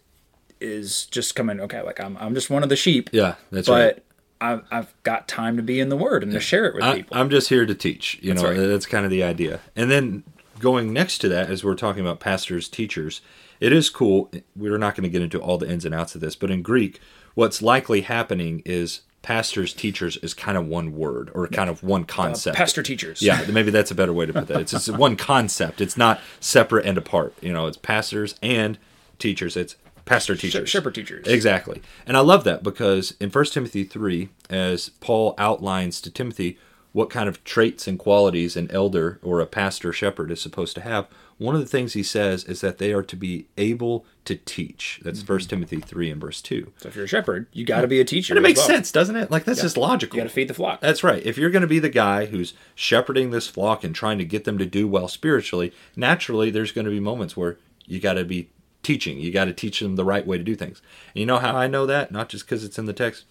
is 0.61 1.05
just 1.07 1.35
coming, 1.35 1.59
okay, 1.61 1.81
like 1.81 1.99
I'm, 1.99 2.17
I'm 2.17 2.33
just 2.33 2.49
one 2.49 2.63
of 2.63 2.69
the 2.69 2.75
sheep, 2.75 3.09
Yeah, 3.13 3.35
that's 3.51 3.69
right. 3.69 3.95
but 3.95 4.03
I've, 4.41 4.63
I've 4.71 4.93
got 5.03 5.27
time 5.27 5.57
to 5.57 5.63
be 5.63 5.79
in 5.79 5.89
the 5.89 5.97
word 5.97 6.23
and 6.23 6.31
to 6.31 6.39
share 6.39 6.65
it 6.65 6.73
with 6.75 6.83
I, 6.83 6.95
people. 6.97 7.17
I'm 7.17 7.29
just 7.29 7.49
here 7.49 7.65
to 7.65 7.75
teach. 7.75 8.17
You 8.21 8.33
That's 8.33 8.43
know, 8.43 8.49
right. 8.49 8.67
that's 8.67 8.85
kind 8.85 9.03
of 9.05 9.11
the 9.11 9.23
idea. 9.23 9.59
And 9.75 9.91
then 9.91 10.23
going 10.59 10.93
next 10.93 11.17
to 11.19 11.29
that, 11.29 11.49
as 11.49 11.63
we're 11.63 11.75
talking 11.75 12.01
about 12.01 12.19
pastors, 12.19 12.67
teachers, 12.69 13.21
it 13.59 13.73
is 13.73 13.89
cool. 13.89 14.31
We're 14.55 14.77
not 14.77 14.95
going 14.95 15.03
to 15.03 15.09
get 15.09 15.21
into 15.21 15.39
all 15.39 15.57
the 15.57 15.69
ins 15.69 15.83
and 15.85 15.93
outs 15.93 16.15
of 16.15 16.21
this, 16.21 16.35
but 16.35 16.49
in 16.51 16.61
Greek, 16.61 17.01
what's 17.35 17.61
likely 17.61 18.01
happening 18.01 18.61
is 18.65 19.01
pastors, 19.21 19.73
teachers 19.73 20.15
is 20.17 20.33
kind 20.33 20.57
of 20.57 20.65
one 20.67 20.95
word 20.95 21.29
or 21.35 21.45
kind 21.47 21.69
of 21.69 21.83
one 21.83 22.05
concept. 22.05 22.55
Pastor 22.55 22.81
teachers. 22.81 23.21
Yeah, 23.21 23.45
maybe 23.51 23.71
that's 23.71 23.91
a 23.91 23.95
better 23.95 24.13
way 24.13 24.25
to 24.25 24.31
put 24.31 24.47
that. 24.47 24.61
It's 24.61 24.71
just 24.71 24.89
one 24.97 25.17
concept. 25.17 25.81
It's 25.81 25.97
not 25.97 26.21
separate 26.39 26.85
and 26.85 26.97
apart. 26.97 27.33
You 27.41 27.51
know, 27.51 27.67
it's 27.67 27.75
pastors 27.77 28.35
and 28.41 28.77
teachers. 29.17 29.57
It's 29.57 29.75
pastor 30.09 30.35
teachers. 30.35 30.69
shepherd 30.69 30.95
teachers. 30.95 31.27
Exactly. 31.27 31.81
And 32.05 32.17
I 32.17 32.21
love 32.21 32.43
that 32.43 32.63
because 32.63 33.13
in 33.19 33.29
1 33.29 33.45
Timothy 33.45 33.83
3, 33.83 34.29
as 34.49 34.89
Paul 34.99 35.35
outlines 35.37 36.01
to 36.01 36.11
Timothy 36.11 36.57
what 36.91 37.11
kind 37.11 37.29
of 37.29 37.43
traits 37.43 37.87
and 37.87 37.99
qualities 37.99 38.57
an 38.57 38.69
elder 38.71 39.19
or 39.21 39.39
a 39.39 39.45
pastor 39.45 39.93
shepherd 39.93 40.31
is 40.31 40.41
supposed 40.41 40.73
to 40.73 40.81
have, 40.81 41.07
one 41.37 41.53
of 41.53 41.61
the 41.61 41.67
things 41.67 41.93
he 41.93 42.01
says 42.01 42.43
is 42.45 42.61
that 42.61 42.79
they 42.79 42.91
are 42.91 43.03
to 43.03 43.15
be 43.15 43.47
able 43.57 44.05
to 44.25 44.35
teach. 44.35 44.99
That's 45.03 45.19
1 45.19 45.39
mm-hmm. 45.39 45.47
Timothy 45.47 45.79
3 45.79 46.09
and 46.09 46.19
verse 46.19 46.41
2. 46.41 46.73
So 46.77 46.89
if 46.89 46.95
you're 46.95 47.05
a 47.05 47.07
shepherd, 47.07 47.45
you 47.53 47.63
got 47.63 47.81
to 47.81 47.87
be 47.87 47.99
a 47.99 48.05
teacher. 48.05 48.33
And 48.33 48.39
it 48.39 48.41
makes 48.41 48.59
well. 48.59 48.67
sense, 48.67 48.91
doesn't 48.91 49.15
it? 49.15 49.29
Like, 49.29 49.45
that's 49.45 49.61
just 49.61 49.77
logical. 49.77 50.17
You 50.17 50.23
got 50.23 50.29
to 50.29 50.33
feed 50.33 50.47
the 50.47 50.55
flock. 50.55 50.81
That's 50.81 51.03
right. 51.03 51.23
If 51.23 51.37
you're 51.37 51.51
going 51.51 51.61
to 51.61 51.67
be 51.67 51.79
the 51.79 51.89
guy 51.89 52.25
who's 52.25 52.53
shepherding 52.73 53.29
this 53.29 53.47
flock 53.47 53.83
and 53.83 53.93
trying 53.93 54.17
to 54.17 54.25
get 54.25 54.43
them 54.43 54.57
to 54.57 54.65
do 54.65 54.87
well 54.87 55.07
spiritually, 55.07 55.71
naturally 55.95 56.49
there's 56.49 56.71
going 56.71 56.85
to 56.85 56.91
be 56.91 56.99
moments 56.99 57.37
where 57.37 57.57
you 57.85 57.99
got 57.99 58.13
to 58.13 58.25
be 58.25 58.49
teaching. 58.89 59.19
You 59.19 59.31
got 59.31 59.45
to 59.45 59.53
teach 59.53 59.81
them 59.81 59.97
the 59.97 60.03
right 60.03 60.25
way 60.25 60.39
to 60.39 60.43
do 60.43 60.55
things. 60.55 60.81
And 61.13 61.19
you 61.19 61.27
know 61.27 61.37
how 61.37 61.55
I 61.55 61.67
know 61.67 61.85
that? 61.85 62.11
Not 62.11 62.27
just 62.27 62.43
because 62.43 62.63
it's 62.63 62.79
in 62.79 62.87
the 62.87 62.93
text. 62.93 63.25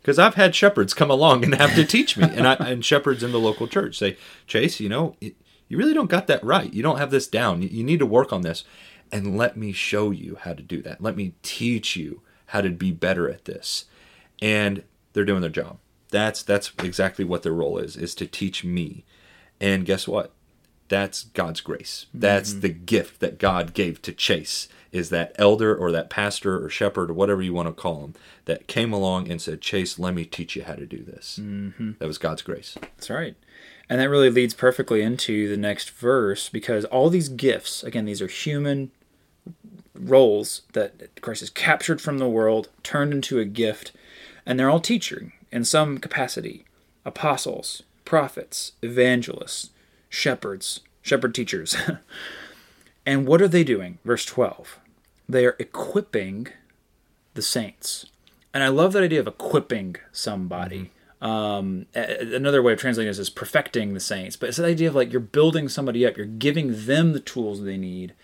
Because 0.00 0.16
I've 0.16 0.36
had 0.36 0.54
shepherds 0.54 0.94
come 0.94 1.10
along 1.10 1.42
and 1.42 1.56
have 1.56 1.74
to 1.74 1.84
teach 1.84 2.16
me, 2.16 2.28
and 2.30 2.46
I, 2.46 2.54
and 2.54 2.84
shepherds 2.84 3.24
in 3.24 3.32
the 3.32 3.40
local 3.40 3.66
church 3.66 3.98
say, 3.98 4.16
Chase, 4.46 4.78
you 4.78 4.88
know, 4.88 5.16
it, 5.20 5.34
you 5.66 5.76
really 5.76 5.92
don't 5.92 6.08
got 6.08 6.28
that 6.28 6.44
right. 6.44 6.72
You 6.72 6.84
don't 6.84 6.98
have 6.98 7.10
this 7.10 7.26
down. 7.26 7.62
You, 7.62 7.68
you 7.68 7.82
need 7.82 7.98
to 7.98 8.06
work 8.06 8.32
on 8.32 8.42
this, 8.42 8.62
and 9.10 9.36
let 9.36 9.56
me 9.56 9.72
show 9.72 10.12
you 10.12 10.38
how 10.40 10.52
to 10.52 10.62
do 10.62 10.80
that. 10.82 11.00
Let 11.00 11.16
me 11.16 11.34
teach 11.42 11.96
you 11.96 12.22
how 12.46 12.60
to 12.60 12.70
be 12.70 12.92
better 12.92 13.28
at 13.28 13.46
this. 13.46 13.86
And 14.40 14.84
they're 15.12 15.24
doing 15.24 15.40
their 15.40 15.50
job. 15.50 15.78
That's 16.10 16.44
that's 16.44 16.70
exactly 16.78 17.24
what 17.24 17.42
their 17.42 17.52
role 17.52 17.78
is: 17.78 17.96
is 17.96 18.14
to 18.14 18.26
teach 18.28 18.62
me. 18.62 19.04
And 19.60 19.84
guess 19.84 20.06
what? 20.06 20.30
That's 20.86 21.24
God's 21.24 21.60
grace. 21.60 22.06
That's 22.14 22.52
mm-hmm. 22.52 22.60
the 22.60 22.68
gift 22.68 23.18
that 23.18 23.40
God 23.40 23.74
gave 23.74 24.00
to 24.02 24.12
Chase. 24.12 24.68
Is 24.96 25.10
that 25.10 25.32
elder 25.36 25.74
or 25.74 25.92
that 25.92 26.10
pastor 26.10 26.64
or 26.64 26.70
shepherd 26.70 27.10
or 27.10 27.14
whatever 27.14 27.42
you 27.42 27.52
want 27.52 27.68
to 27.68 27.72
call 27.72 28.04
him 28.04 28.14
that 28.46 28.66
came 28.66 28.92
along 28.92 29.30
and 29.30 29.40
said, 29.40 29.60
"Chase, 29.60 29.98
let 29.98 30.14
me 30.14 30.24
teach 30.24 30.56
you 30.56 30.64
how 30.64 30.74
to 30.74 30.86
do 30.86 31.02
this." 31.02 31.38
Mm-hmm. 31.40 31.92
That 31.98 32.06
was 32.06 32.18
God's 32.18 32.42
grace. 32.42 32.76
That's 32.80 33.10
right. 33.10 33.36
And 33.88 34.00
that 34.00 34.10
really 34.10 34.30
leads 34.30 34.54
perfectly 34.54 35.02
into 35.02 35.48
the 35.48 35.56
next 35.56 35.90
verse 35.90 36.48
because 36.48 36.84
all 36.86 37.08
these 37.08 37.28
gifts, 37.28 37.84
again, 37.84 38.04
these 38.04 38.20
are 38.20 38.26
human 38.26 38.90
roles 39.94 40.62
that 40.72 41.20
Christ 41.20 41.40
has 41.40 41.50
captured 41.50 42.00
from 42.00 42.18
the 42.18 42.28
world, 42.28 42.68
turned 42.82 43.12
into 43.12 43.38
a 43.38 43.44
gift, 43.44 43.92
and 44.44 44.58
they're 44.58 44.70
all 44.70 44.80
teaching 44.80 45.32
in 45.52 45.64
some 45.64 45.98
capacity 45.98 46.64
apostles, 47.04 47.84
prophets, 48.04 48.72
evangelists, 48.82 49.70
shepherds, 50.08 50.80
shepherd 51.02 51.34
teachers. 51.34 51.76
and 53.06 53.26
what 53.26 53.40
are 53.40 53.48
they 53.48 53.62
doing? 53.62 53.98
Verse 54.04 54.24
12. 54.24 54.80
They 55.28 55.44
are 55.46 55.56
equipping 55.58 56.48
the 57.34 57.42
saints. 57.42 58.06
And 58.54 58.62
I 58.62 58.68
love 58.68 58.92
that 58.94 59.02
idea 59.02 59.20
of 59.20 59.26
equipping 59.26 59.96
somebody. 60.12 60.90
Um, 61.20 61.86
another 61.94 62.62
way 62.62 62.72
of 62.72 62.78
translating 62.78 63.10
this 63.10 63.18
is 63.18 63.30
perfecting 63.30 63.94
the 63.94 64.00
saints, 64.00 64.36
but 64.36 64.48
it's 64.48 64.58
the 64.58 64.66
idea 64.66 64.88
of 64.88 64.94
like 64.94 65.12
you're 65.12 65.20
building 65.20 65.68
somebody 65.68 66.06
up, 66.06 66.16
you're 66.16 66.26
giving 66.26 66.86
them 66.86 67.12
the 67.12 67.20
tools 67.20 67.62
they 67.62 67.76
need 67.76 68.14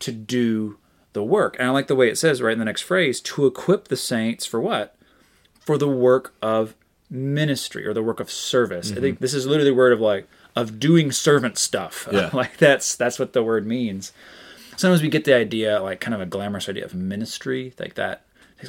to 0.00 0.12
do 0.12 0.78
the 1.14 1.22
work. 1.22 1.56
And 1.58 1.68
I 1.68 1.70
like 1.70 1.86
the 1.86 1.94
way 1.94 2.08
it 2.08 2.18
says 2.18 2.42
right 2.42 2.52
in 2.52 2.58
the 2.58 2.64
next 2.64 2.82
phrase 2.82 3.20
to 3.22 3.46
equip 3.46 3.88
the 3.88 3.96
saints 3.96 4.44
for 4.46 4.60
what? 4.60 4.96
For 5.60 5.78
the 5.78 5.88
work 5.88 6.34
of 6.42 6.74
ministry 7.10 7.86
or 7.86 7.94
the 7.94 8.02
work 8.02 8.20
of 8.20 8.30
service. 8.30 8.92
I 8.92 8.96
think 8.96 9.20
this 9.20 9.34
is 9.34 9.46
literally 9.46 9.70
the 9.70 9.76
word 9.76 9.92
of 9.92 10.00
like, 10.00 10.28
of 10.54 10.78
doing 10.78 11.12
servant 11.12 11.58
stuff. 11.58 12.08
Yeah. 12.12 12.30
like 12.32 12.58
that's 12.58 12.94
that's 12.94 13.18
what 13.18 13.32
the 13.32 13.42
word 13.42 13.66
means. 13.66 14.12
Sometimes 14.76 15.02
we 15.02 15.08
get 15.08 15.24
the 15.24 15.34
idea, 15.34 15.80
like 15.80 16.00
kind 16.00 16.14
of 16.14 16.20
a 16.20 16.26
glamorous 16.26 16.68
idea 16.68 16.84
of 16.84 16.94
ministry, 16.94 17.74
like 17.78 17.94
that. 17.94 18.24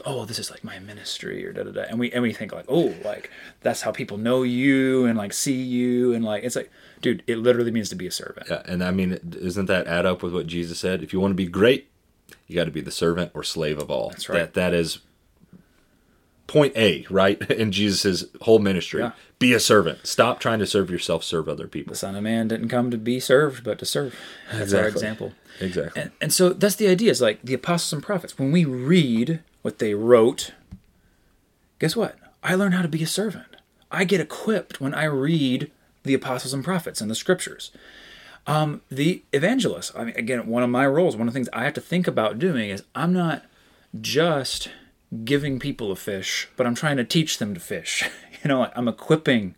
Oh, 0.06 0.26
this 0.26 0.40
is 0.40 0.52
like 0.52 0.64
my 0.64 0.78
ministry, 0.80 1.46
or 1.46 1.54
da 1.54 1.64
da 1.64 1.72
da, 1.72 1.84
and 1.84 2.00
we 2.00 2.12
and 2.12 2.22
we 2.22 2.34
think 2.34 2.52
like, 2.52 2.66
oh, 2.68 2.94
like 3.06 3.30
that's 3.62 3.82
how 3.82 3.92
people 3.92 4.18
know 4.18 4.44
you 4.44 5.06
and 5.06 5.18
like 5.18 5.32
see 5.32 5.62
you, 5.62 6.14
and 6.14 6.26
like 6.26 6.44
it's 6.44 6.56
like, 6.56 6.70
dude, 7.02 7.24
it 7.28 7.38
literally 7.38 7.72
means 7.72 7.90
to 7.90 7.96
be 7.96 8.08
a 8.08 8.12
servant. 8.12 8.48
Yeah, 8.50 8.62
and 8.66 8.84
I 8.84 8.92
mean, 8.92 9.20
isn't 9.40 9.68
that 9.68 9.88
add 9.88 10.06
up 10.06 10.22
with 10.22 10.34
what 10.34 10.48
Jesus 10.48 10.80
said? 10.80 11.02
If 11.02 11.14
you 11.14 11.20
want 11.22 11.32
to 11.32 11.36
be 11.36 11.48
great, 11.48 11.88
you 12.48 12.56
got 12.56 12.66
to 12.66 12.72
be 12.72 12.82
the 12.82 12.92
servant 12.92 13.32
or 13.34 13.44
slave 13.44 13.80
of 13.80 13.90
all. 13.90 14.10
That's 14.10 14.28
right. 14.28 14.40
That 14.40 14.54
that 14.56 14.74
is 14.74 15.00
point 16.48 16.76
A, 16.76 17.06
right? 17.10 17.42
In 17.52 17.72
Jesus' 17.72 18.26
whole 18.42 18.60
ministry. 18.60 19.02
Yeah. 19.02 19.12
Be 19.38 19.54
a 19.54 19.60
servant. 19.60 20.08
Stop 20.08 20.40
trying 20.40 20.60
to 20.60 20.66
serve 20.66 20.90
yourself, 20.90 21.24
serve 21.24 21.50
other 21.50 21.68
people. 21.68 21.92
The 21.92 21.98
Son 21.98 22.16
of 22.16 22.24
Man 22.24 22.48
didn't 22.48 22.70
come 22.70 22.90
to 22.92 22.98
be 22.98 23.20
served, 23.20 23.64
but 23.64 23.80
to 23.80 23.86
serve. 23.86 24.16
That's 24.52 24.74
our 24.74 24.88
example. 24.88 25.34
Exactly. 25.60 26.02
And, 26.02 26.12
and 26.22 26.34
so 26.34 26.50
that's 26.50 26.76
the 26.76 26.88
idea 26.88 27.12
is 27.12 27.22
like 27.22 27.42
the 27.42 27.54
apostles 27.54 27.94
and 27.94 28.04
prophets. 28.04 28.38
When 28.40 28.52
we 28.52 28.66
read 28.66 29.42
what 29.62 29.80
they 29.80 29.94
wrote, 29.94 30.52
guess 31.80 31.96
what? 31.96 32.18
I 32.44 32.56
learn 32.56 32.72
how 32.72 32.82
to 32.82 32.88
be 32.88 33.04
a 33.04 33.08
servant. 33.08 33.58
I 33.92 34.04
get 34.04 34.22
equipped 34.22 34.80
when 34.80 34.94
I 34.94 35.06
read 35.06 35.72
the 36.04 36.14
apostles 36.14 36.54
and 36.54 36.64
prophets 36.64 37.02
and 37.02 37.10
the 37.10 37.16
scriptures. 37.16 37.72
Um, 38.48 38.82
the 38.90 39.24
evangelist. 39.34 39.92
I 39.96 40.06
mean, 40.06 40.16
again, 40.16 40.46
one 40.48 40.64
of 40.64 40.70
my 40.70 40.86
roles, 40.86 41.16
one 41.16 41.28
of 41.28 41.34
the 41.34 41.38
things 41.38 41.50
I 41.52 41.64
have 41.64 41.74
to 41.74 41.82
think 41.82 42.08
about 42.08 42.38
doing 42.38 42.70
is 42.70 42.84
I'm 42.94 43.12
not 43.12 43.44
just 44.00 44.70
giving 45.24 45.60
people 45.60 45.92
a 45.92 45.96
fish, 45.96 46.50
but 46.56 46.68
I'm 46.68 46.76
trying 46.76 46.98
to 46.98 47.04
teach 47.04 47.38
them 47.38 47.54
to 47.54 47.60
fish. 47.60 48.04
You 48.44 48.50
know, 48.50 48.70
I'm 48.76 48.88
equipping 48.88 49.56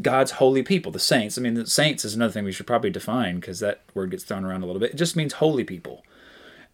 God's 0.00 0.30
holy 0.30 0.62
people, 0.62 0.90
the 0.90 0.98
saints. 0.98 1.36
I 1.36 1.42
mean, 1.42 1.52
the 1.52 1.66
saints 1.66 2.02
is 2.02 2.14
another 2.14 2.32
thing 2.32 2.44
we 2.46 2.52
should 2.52 2.66
probably 2.66 2.88
define 2.88 3.36
because 3.36 3.60
that 3.60 3.82
word 3.92 4.10
gets 4.10 4.24
thrown 4.24 4.42
around 4.42 4.62
a 4.62 4.66
little 4.66 4.80
bit. 4.80 4.92
It 4.92 4.96
just 4.96 5.16
means 5.16 5.34
holy 5.34 5.64
people. 5.64 6.02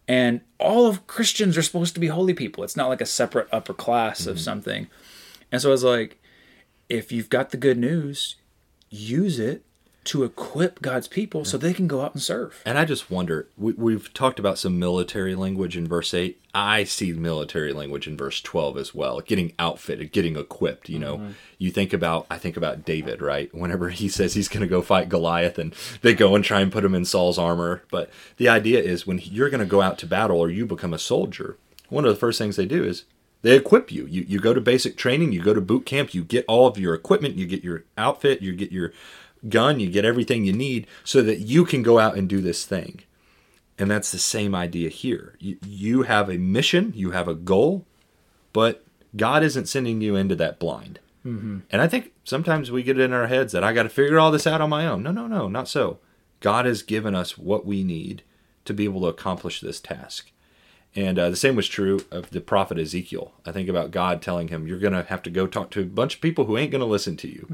And 0.07 0.39
all 0.57 0.87
of 0.87 1.05
Christians 1.05 1.57
are 1.57 1.61
supposed 1.61 1.93
to 1.95 1.99
be 1.99 2.07
holy 2.07 2.33
people. 2.33 2.63
It's 2.63 2.77
not 2.77 2.87
like 2.87 3.01
a 3.01 3.05
separate 3.05 3.49
upper 3.51 3.73
class 3.73 4.25
of 4.25 4.37
mm-hmm. 4.37 4.43
something. 4.43 4.87
And 5.51 5.61
so 5.61 5.69
I 5.69 5.71
was 5.71 5.83
like, 5.83 6.17
if 6.87 7.11
you've 7.11 7.29
got 7.29 7.49
the 7.49 7.57
good 7.57 7.77
news, 7.77 8.37
use 8.89 9.37
it 9.37 9.65
to 10.07 10.23
equip 10.23 10.81
God's 10.81 11.07
people 11.07 11.43
so 11.43 11.57
they 11.57 11.73
can 11.73 11.87
go 11.87 12.01
out 12.01 12.13
and 12.13 12.23
serve. 12.23 12.61
And 12.65 12.77
I 12.77 12.85
just 12.85 13.11
wonder, 13.11 13.49
we, 13.57 13.73
we've 13.73 14.13
talked 14.13 14.39
about 14.39 14.57
some 14.57 14.79
military 14.79 15.35
language 15.35 15.75
in 15.75 15.87
verse 15.87 16.13
8. 16.13 16.39
I 16.55 16.85
see 16.85 17.11
military 17.11 17.73
language 17.73 18.07
in 18.07 18.15
verse 18.15 18.41
12 18.41 18.77
as 18.77 18.95
well. 18.95 19.19
Getting 19.19 19.53
outfitted, 19.59 20.13
getting 20.13 20.37
equipped. 20.37 20.87
You 20.87 20.99
know, 20.99 21.17
mm-hmm. 21.17 21.31
you 21.57 21.71
think 21.71 21.91
about, 21.91 22.25
I 22.31 22.37
think 22.37 22.55
about 22.55 22.85
David, 22.85 23.21
right? 23.21 23.53
Whenever 23.53 23.89
he 23.89 24.07
says 24.17 24.33
he's 24.33 24.47
going 24.47 24.61
to 24.61 24.67
go 24.67 24.81
fight 24.81 25.09
Goliath 25.09 25.59
and 25.59 25.75
they 26.01 26.13
go 26.13 26.35
and 26.35 26.43
try 26.43 26.61
and 26.61 26.71
put 26.71 26.85
him 26.85 26.95
in 26.95 27.03
Saul's 27.03 27.37
armor. 27.37 27.83
But 27.91 28.09
the 28.37 28.47
idea 28.47 28.81
is 28.81 29.05
when 29.05 29.19
you're 29.21 29.49
going 29.49 29.59
to 29.59 29.65
go 29.65 29.81
out 29.81 29.97
to 29.99 30.07
battle 30.07 30.39
or 30.39 30.49
you 30.49 30.65
become 30.65 30.93
a 30.93 30.99
soldier, 30.99 31.57
one 31.89 32.05
of 32.05 32.13
the 32.13 32.19
first 32.19 32.39
things 32.39 32.55
they 32.55 32.65
do 32.65 32.83
is 32.83 33.03
they 33.41 33.55
equip 33.55 33.91
you. 33.91 34.05
You 34.07 34.25
you 34.27 34.39
go 34.39 34.53
to 34.53 34.61
basic 34.61 34.97
training, 34.97 35.31
you 35.31 35.41
go 35.41 35.53
to 35.53 35.61
boot 35.61 35.85
camp, 35.85 36.13
you 36.13 36.23
get 36.23 36.45
all 36.47 36.67
of 36.67 36.77
your 36.77 36.93
equipment, 36.93 37.35
you 37.35 37.45
get 37.45 37.63
your 37.63 37.83
outfit, 37.97 38.41
you 38.41 38.53
get 38.55 38.71
your 38.71 38.91
gun, 39.47 39.79
you 39.79 39.89
get 39.89 40.05
everything 40.05 40.45
you 40.45 40.53
need 40.53 40.87
so 41.03 41.21
that 41.21 41.39
you 41.39 41.65
can 41.65 41.83
go 41.83 41.99
out 41.99 42.17
and 42.17 42.27
do 42.27 42.41
this 42.41 42.65
thing. 42.65 43.01
And 43.79 43.91
that's 43.91 44.11
the 44.11 44.17
same 44.17 44.55
idea 44.55 44.89
here. 44.89 45.35
You, 45.39 45.57
you 45.65 46.01
have 46.03 46.29
a 46.29 46.37
mission, 46.37 46.93
you 46.95 47.11
have 47.11 47.27
a 47.27 47.35
goal, 47.35 47.85
but 48.53 48.83
God 49.15 49.43
isn't 49.43 49.67
sending 49.67 50.01
you 50.01 50.15
into 50.15 50.35
that 50.35 50.59
blind. 50.59 50.99
Mm-hmm. 51.25 51.59
And 51.69 51.81
I 51.81 51.87
think 51.87 52.13
sometimes 52.23 52.71
we 52.71 52.83
get 52.83 52.99
it 52.99 53.03
in 53.03 53.13
our 53.13 53.27
heads 53.27 53.53
that 53.53 53.63
I 53.63 53.73
got 53.73 53.83
to 53.83 53.89
figure 53.89 54.19
all 54.19 54.31
this 54.31 54.47
out 54.47 54.61
on 54.61 54.69
my 54.69 54.87
own. 54.87 55.03
No, 55.03 55.11
no, 55.11 55.27
no, 55.27 55.47
not 55.47 55.67
so. 55.67 55.99
God 56.39 56.65
has 56.65 56.81
given 56.83 57.15
us 57.15 57.37
what 57.37 57.65
we 57.65 57.83
need 57.83 58.23
to 58.65 58.73
be 58.73 58.85
able 58.85 59.01
to 59.01 59.07
accomplish 59.07 59.59
this 59.59 59.79
task. 59.79 60.31
And 60.95 61.19
uh, 61.19 61.29
the 61.29 61.35
same 61.35 61.55
was 61.55 61.67
true 61.67 61.99
of 62.09 62.31
the 62.31 62.41
prophet 62.41 62.79
Ezekiel. 62.79 63.31
I 63.45 63.51
think 63.51 63.69
about 63.69 63.91
God 63.91 64.21
telling 64.21 64.47
him, 64.47 64.67
You're 64.67 64.79
going 64.79 64.93
to 64.93 65.03
have 65.03 65.21
to 65.23 65.29
go 65.29 65.45
talk 65.45 65.69
to 65.71 65.81
a 65.81 65.85
bunch 65.85 66.15
of 66.15 66.21
people 66.21 66.45
who 66.45 66.57
ain't 66.57 66.71
going 66.71 66.81
to 66.81 66.85
listen 66.85 67.15
to 67.17 67.27
you. 67.27 67.45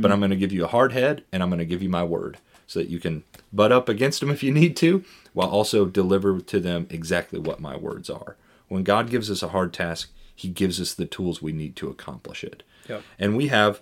But 0.00 0.12
I'm 0.12 0.20
going 0.20 0.30
to 0.30 0.36
give 0.36 0.52
you 0.52 0.64
a 0.64 0.68
hard 0.68 0.92
head 0.92 1.24
and 1.32 1.42
I'm 1.42 1.48
going 1.48 1.60
to 1.60 1.64
give 1.64 1.82
you 1.82 1.88
my 1.88 2.04
word 2.04 2.38
so 2.66 2.78
that 2.78 2.88
you 2.88 3.00
can 3.00 3.24
butt 3.52 3.72
up 3.72 3.88
against 3.88 4.20
them 4.20 4.30
if 4.30 4.42
you 4.42 4.52
need 4.52 4.76
to, 4.76 5.04
while 5.32 5.48
also 5.48 5.86
deliver 5.86 6.40
to 6.40 6.60
them 6.60 6.86
exactly 6.90 7.38
what 7.38 7.58
my 7.58 7.76
words 7.76 8.08
are. 8.08 8.36
When 8.68 8.84
God 8.84 9.10
gives 9.10 9.30
us 9.30 9.42
a 9.42 9.48
hard 9.48 9.72
task, 9.72 10.12
he 10.36 10.48
gives 10.48 10.80
us 10.80 10.94
the 10.94 11.06
tools 11.06 11.42
we 11.42 11.52
need 11.52 11.74
to 11.76 11.88
accomplish 11.88 12.44
it. 12.44 12.62
Yep. 12.88 13.02
And 13.18 13.36
we 13.36 13.48
have 13.48 13.80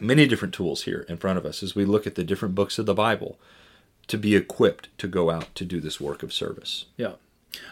many 0.00 0.26
different 0.26 0.54
tools 0.54 0.82
here 0.82 1.04
in 1.08 1.16
front 1.16 1.38
of 1.38 1.44
us 1.46 1.62
as 1.62 1.74
we 1.74 1.84
look 1.84 2.06
at 2.06 2.14
the 2.14 2.24
different 2.24 2.54
books 2.54 2.78
of 2.78 2.86
the 2.86 2.94
Bible 2.94 3.38
to 4.06 4.16
be 4.16 4.36
equipped 4.36 4.88
to 4.98 5.08
go 5.08 5.30
out 5.30 5.54
to 5.56 5.64
do 5.64 5.80
this 5.80 6.00
work 6.00 6.22
of 6.22 6.32
service. 6.32 6.86
Yeah. 6.96 7.14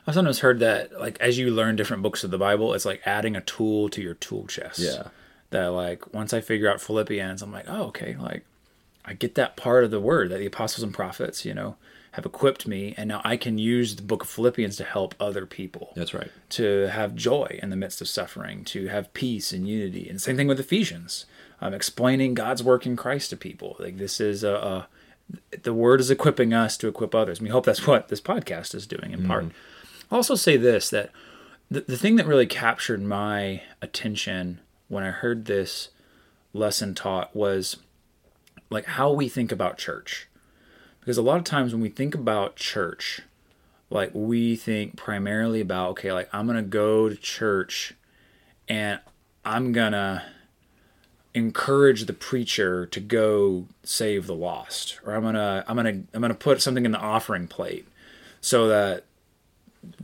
I've 0.06 0.14
sometimes 0.14 0.40
heard 0.40 0.58
that, 0.60 0.98
like, 0.98 1.20
as 1.20 1.38
you 1.38 1.50
learn 1.50 1.76
different 1.76 2.02
books 2.02 2.24
of 2.24 2.30
the 2.30 2.38
Bible, 2.38 2.74
it's 2.74 2.84
like 2.84 3.02
adding 3.04 3.36
a 3.36 3.40
tool 3.40 3.88
to 3.90 4.02
your 4.02 4.14
tool 4.14 4.46
chest. 4.46 4.78
Yeah. 4.78 5.08
That, 5.50 5.66
like, 5.68 6.12
once 6.12 6.32
I 6.32 6.40
figure 6.40 6.70
out 6.70 6.80
Philippians, 6.80 7.42
I'm 7.42 7.52
like, 7.52 7.66
oh, 7.68 7.84
okay, 7.84 8.16
like, 8.18 8.44
I 9.04 9.12
get 9.12 9.36
that 9.36 9.56
part 9.56 9.84
of 9.84 9.90
the 9.92 10.00
word 10.00 10.30
that 10.30 10.38
the 10.38 10.46
apostles 10.46 10.82
and 10.82 10.92
prophets, 10.92 11.44
you 11.44 11.54
know, 11.54 11.76
have 12.12 12.26
equipped 12.26 12.66
me, 12.66 12.94
and 12.96 13.08
now 13.08 13.20
I 13.24 13.36
can 13.36 13.58
use 13.58 13.94
the 13.94 14.02
book 14.02 14.22
of 14.22 14.28
Philippians 14.28 14.76
to 14.78 14.84
help 14.84 15.14
other 15.20 15.46
people. 15.46 15.92
That's 15.94 16.14
right. 16.14 16.30
To 16.50 16.88
have 16.88 17.14
joy 17.14 17.60
in 17.62 17.70
the 17.70 17.76
midst 17.76 18.00
of 18.00 18.08
suffering, 18.08 18.64
to 18.64 18.88
have 18.88 19.12
peace 19.12 19.52
and 19.52 19.68
unity. 19.68 20.08
And 20.08 20.20
same 20.20 20.36
thing 20.36 20.48
with 20.48 20.58
Ephesians, 20.58 21.26
um, 21.60 21.74
explaining 21.74 22.34
God's 22.34 22.62
work 22.62 22.86
in 22.86 22.96
Christ 22.96 23.30
to 23.30 23.36
people. 23.36 23.76
Like, 23.78 23.98
this 23.98 24.18
is 24.18 24.42
a, 24.42 24.54
a 24.54 24.88
the 25.62 25.74
word 25.74 26.00
is 26.00 26.10
equipping 26.10 26.52
us 26.52 26.76
to 26.78 26.88
equip 26.88 27.14
others. 27.14 27.38
And 27.38 27.46
we 27.46 27.52
hope 27.52 27.64
that's 27.64 27.86
what 27.86 28.08
this 28.08 28.20
podcast 28.20 28.74
is 28.74 28.86
doing 28.86 29.12
in 29.12 29.26
part. 29.26 29.44
Mm-hmm. 29.44 29.56
I'll 30.10 30.18
also 30.18 30.34
say 30.34 30.56
this 30.56 30.90
that 30.90 31.10
the, 31.70 31.80
the 31.80 31.96
thing 31.96 32.16
that 32.16 32.26
really 32.26 32.46
captured 32.46 33.02
my 33.02 33.62
attention 33.82 34.60
when 34.88 35.02
I 35.02 35.10
heard 35.10 35.46
this 35.46 35.88
lesson 36.52 36.94
taught 36.94 37.34
was 37.34 37.78
like 38.70 38.84
how 38.86 39.12
we 39.12 39.28
think 39.28 39.52
about 39.52 39.78
church. 39.78 40.28
Because 41.00 41.18
a 41.18 41.22
lot 41.22 41.38
of 41.38 41.44
times 41.44 41.72
when 41.72 41.82
we 41.82 41.88
think 41.88 42.14
about 42.14 42.56
church, 42.56 43.22
like 43.90 44.10
we 44.12 44.56
think 44.56 44.96
primarily 44.96 45.60
about, 45.60 45.90
okay, 45.90 46.12
like 46.12 46.28
I'm 46.32 46.46
going 46.46 46.56
to 46.56 46.62
go 46.62 47.08
to 47.08 47.16
church 47.16 47.94
and 48.68 49.00
I'm 49.44 49.72
going 49.72 49.92
to 49.92 50.24
encourage 51.36 52.06
the 52.06 52.14
preacher 52.14 52.86
to 52.86 52.98
go 52.98 53.66
save 53.84 54.26
the 54.26 54.34
lost 54.34 54.98
or 55.04 55.14
i'm 55.14 55.22
gonna 55.22 55.62
i'm 55.68 55.76
gonna 55.76 56.02
i'm 56.14 56.22
gonna 56.22 56.32
put 56.32 56.62
something 56.62 56.86
in 56.86 56.92
the 56.92 56.98
offering 56.98 57.46
plate 57.46 57.86
so 58.40 58.68
that 58.68 59.04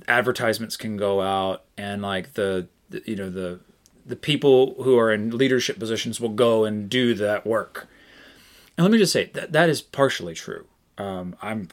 advertisements 0.07 0.77
can 0.77 0.99
go 0.99 1.23
out 1.23 1.64
and 1.79 2.03
like 2.03 2.35
the, 2.35 2.68
the 2.90 3.03
you 3.07 3.16
know 3.16 3.31
the 3.31 3.59
the 4.05 4.14
people 4.14 4.75
who 4.83 4.99
are 4.99 5.11
in 5.11 5.37
leadership 5.37 5.79
positions 5.79 6.21
will 6.21 6.29
go 6.29 6.64
and 6.64 6.90
do 6.90 7.14
that 7.14 7.47
work. 7.47 7.87
And 8.77 8.85
let 8.85 8.90
me 8.90 8.99
just 8.99 9.12
say 9.12 9.31
that 9.35 9.53
that 9.53 9.71
is 9.71 9.81
partially 9.81 10.35
true. 10.35 10.66
Um, 10.99 11.35
i'm 11.40 11.68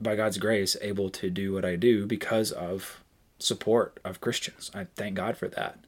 by 0.00 0.14
god's 0.14 0.38
grace 0.38 0.76
able 0.80 1.10
to 1.10 1.28
do 1.28 1.52
what 1.52 1.64
i 1.64 1.74
do 1.74 2.06
because 2.06 2.52
of 2.52 3.02
support 3.40 3.98
of 4.04 4.20
christians. 4.20 4.70
I 4.72 4.86
thank 4.94 5.16
god 5.16 5.36
for 5.36 5.48
that 5.48 5.80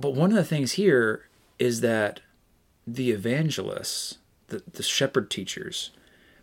but 0.00 0.14
one 0.14 0.30
of 0.30 0.36
the 0.36 0.44
things 0.44 0.72
here 0.72 1.28
is 1.58 1.80
that 1.80 2.20
the 2.86 3.10
evangelists, 3.10 4.18
the, 4.48 4.62
the 4.72 4.82
shepherd 4.82 5.30
teachers, 5.30 5.90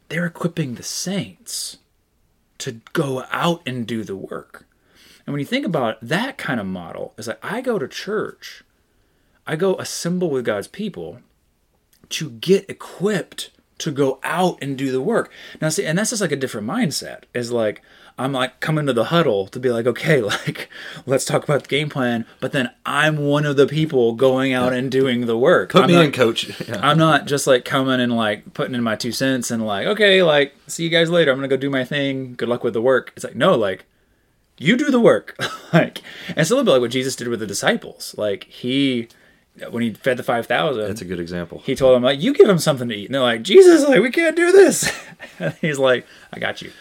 they're 0.10 0.26
equipping 0.26 0.76
the 0.76 0.84
saints 0.84 1.78
to 2.60 2.82
go 2.94 3.26
out 3.32 3.62
and 3.66 3.88
do 3.88 4.04
the 4.04 4.16
work. 4.16 4.66
And 5.26 5.34
when 5.34 5.40
you 5.40 5.46
think 5.46 5.66
about 5.66 5.98
that 6.02 6.38
kind 6.38 6.60
of 6.60 6.66
model, 6.66 7.14
it's 7.18 7.28
like 7.28 7.44
I 7.44 7.62
go 7.62 7.80
to 7.80 7.88
church, 7.88 8.64
I 9.48 9.56
go 9.56 9.76
assemble 9.76 10.30
with 10.30 10.46
God's 10.46 10.68
people 10.68 11.20
to 12.10 12.30
get 12.30 12.70
equipped 12.70 13.50
to 13.80 13.92
go 13.92 14.20
out 14.24 14.58
and 14.62 14.78
do 14.78 14.92
the 14.92 15.02
work. 15.02 15.32
Now, 15.60 15.70
see, 15.70 15.86
and 15.86 15.98
that's 15.98 16.12
just 16.12 16.22
like 16.22 16.32
a 16.32 16.38
different 16.38 16.68
mindset. 16.68 17.24
Is 17.34 17.52
like 17.52 17.82
I'm 18.18 18.32
like 18.32 18.60
coming 18.60 18.86
to 18.86 18.94
the 18.94 19.06
huddle 19.06 19.48
to 19.48 19.60
be 19.60 19.70
like, 19.70 19.88
okay, 19.88 20.22
like 20.22 20.70
let's 21.06 21.26
talk 21.26 21.44
about 21.44 21.64
the 21.64 21.68
game 21.68 21.90
plan. 21.90 22.26
But 22.40 22.52
then 22.52 22.70
I'm 22.86 23.18
one 23.18 23.46
of 23.46 23.58
the 23.58 23.68
people 23.68 24.14
going 24.14 24.54
out 24.54 24.74
and 24.74 24.92
doing 24.92 25.26
the 25.26 25.38
work. 25.38 25.72
Put 25.72 25.84
I'm 25.84 25.88
me 25.88 25.96
not, 25.96 26.06
in, 26.06 26.12
coach. 26.12 26.50
Yeah. 26.68 26.80
I'm 26.82 26.98
not 26.98 27.26
just 27.26 27.48
like 27.48 27.66
coming 27.66 28.00
and 28.00 28.16
like 28.16 28.54
putting 28.54 28.76
in 28.76 28.84
my 28.84 28.96
two 28.96 29.12
cents 29.12 29.52
and 29.52 29.66
like, 29.66 29.88
okay, 29.88 30.24
like 30.24 30.56
see 30.68 30.84
you 30.84 30.90
guys 30.90 31.10
later. 31.10 31.32
I'm 31.32 31.38
gonna 31.38 31.48
go 31.48 31.58
do 31.58 31.70
my 31.70 31.84
thing. 31.84 32.36
Good 32.36 32.50
luck 32.50 32.64
with 32.64 32.74
the 32.74 32.82
work. 32.82 33.12
It's 33.16 33.24
like 33.24 33.36
no, 33.36 33.56
like 33.56 33.86
you 34.58 34.78
do 34.78 34.92
the 34.92 35.00
work. 35.00 35.36
like 35.74 36.02
and 36.30 36.38
it's 36.38 36.52
a 36.52 36.54
little 36.54 36.66
bit 36.66 36.72
like 36.72 36.82
what 36.82 36.92
Jesus 36.92 37.16
did 37.16 37.28
with 37.28 37.40
the 37.40 37.48
disciples. 37.48 38.16
Like 38.18 38.46
he 38.46 39.10
when 39.70 39.84
he 39.84 39.94
fed 39.94 40.18
the 40.18 40.24
five 40.24 40.46
thousand. 40.46 40.84
That's 40.84 41.02
a 41.02 41.06
good 41.06 41.20
example. 41.20 41.62
He 41.66 41.76
told 41.76 41.96
them 41.96 42.04
like, 42.04 42.22
"You 42.22 42.34
give 42.34 42.48
them 42.48 42.60
something 42.60 42.90
to 42.90 42.96
eat." 42.96 43.06
And 43.06 43.16
they're 43.16 43.22
like, 43.22 43.44
"Jesus, 43.44 43.88
like 43.88 44.02
we 44.02 44.12
can't 44.12 44.36
do 44.36 44.52
this." 44.52 44.92
and 45.40 45.54
he's 45.62 45.80
like, 45.80 46.06
"I 46.32 46.40
got 46.40 46.62
you." 46.62 46.72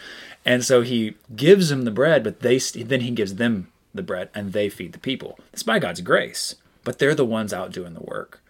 And 0.45 0.63
so 0.63 0.81
he 0.81 1.15
gives 1.35 1.69
them 1.69 1.83
the 1.83 1.91
bread, 1.91 2.23
but 2.23 2.41
they 2.41 2.57
then 2.57 3.01
he 3.01 3.11
gives 3.11 3.35
them 3.35 3.71
the 3.93 4.03
bread, 4.03 4.29
and 4.33 4.51
they 4.51 4.69
feed 4.69 4.93
the 4.93 4.99
people. 4.99 5.39
It's 5.53 5.63
by 5.63 5.79
God's 5.79 6.01
grace, 6.01 6.55
but 6.83 6.99
they're 6.99 7.15
the 7.15 7.25
ones 7.25 7.53
out 7.53 7.71
doing 7.71 7.93
the 7.93 8.01
work. 8.01 8.41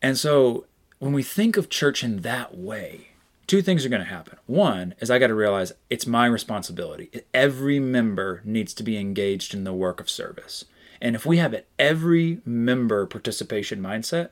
And 0.00 0.18
so 0.18 0.66
when 0.98 1.12
we 1.12 1.22
think 1.22 1.56
of 1.56 1.68
church 1.68 2.04
in 2.04 2.20
that 2.20 2.56
way, 2.56 3.08
two 3.46 3.62
things 3.62 3.84
are 3.84 3.88
going 3.88 4.02
to 4.02 4.08
happen. 4.08 4.38
One 4.46 4.94
is 5.00 5.10
I 5.10 5.18
got 5.18 5.28
to 5.28 5.34
realize 5.34 5.72
it's 5.90 6.06
my 6.06 6.26
responsibility. 6.26 7.10
Every 7.34 7.80
member 7.80 8.40
needs 8.44 8.74
to 8.74 8.82
be 8.82 8.96
engaged 8.96 9.54
in 9.54 9.64
the 9.64 9.72
work 9.72 10.00
of 10.00 10.10
service. 10.10 10.64
And 11.00 11.16
if 11.16 11.26
we 11.26 11.38
have 11.38 11.52
an 11.52 11.62
every 11.78 12.40
member 12.44 13.06
participation 13.06 13.80
mindset, 13.80 14.30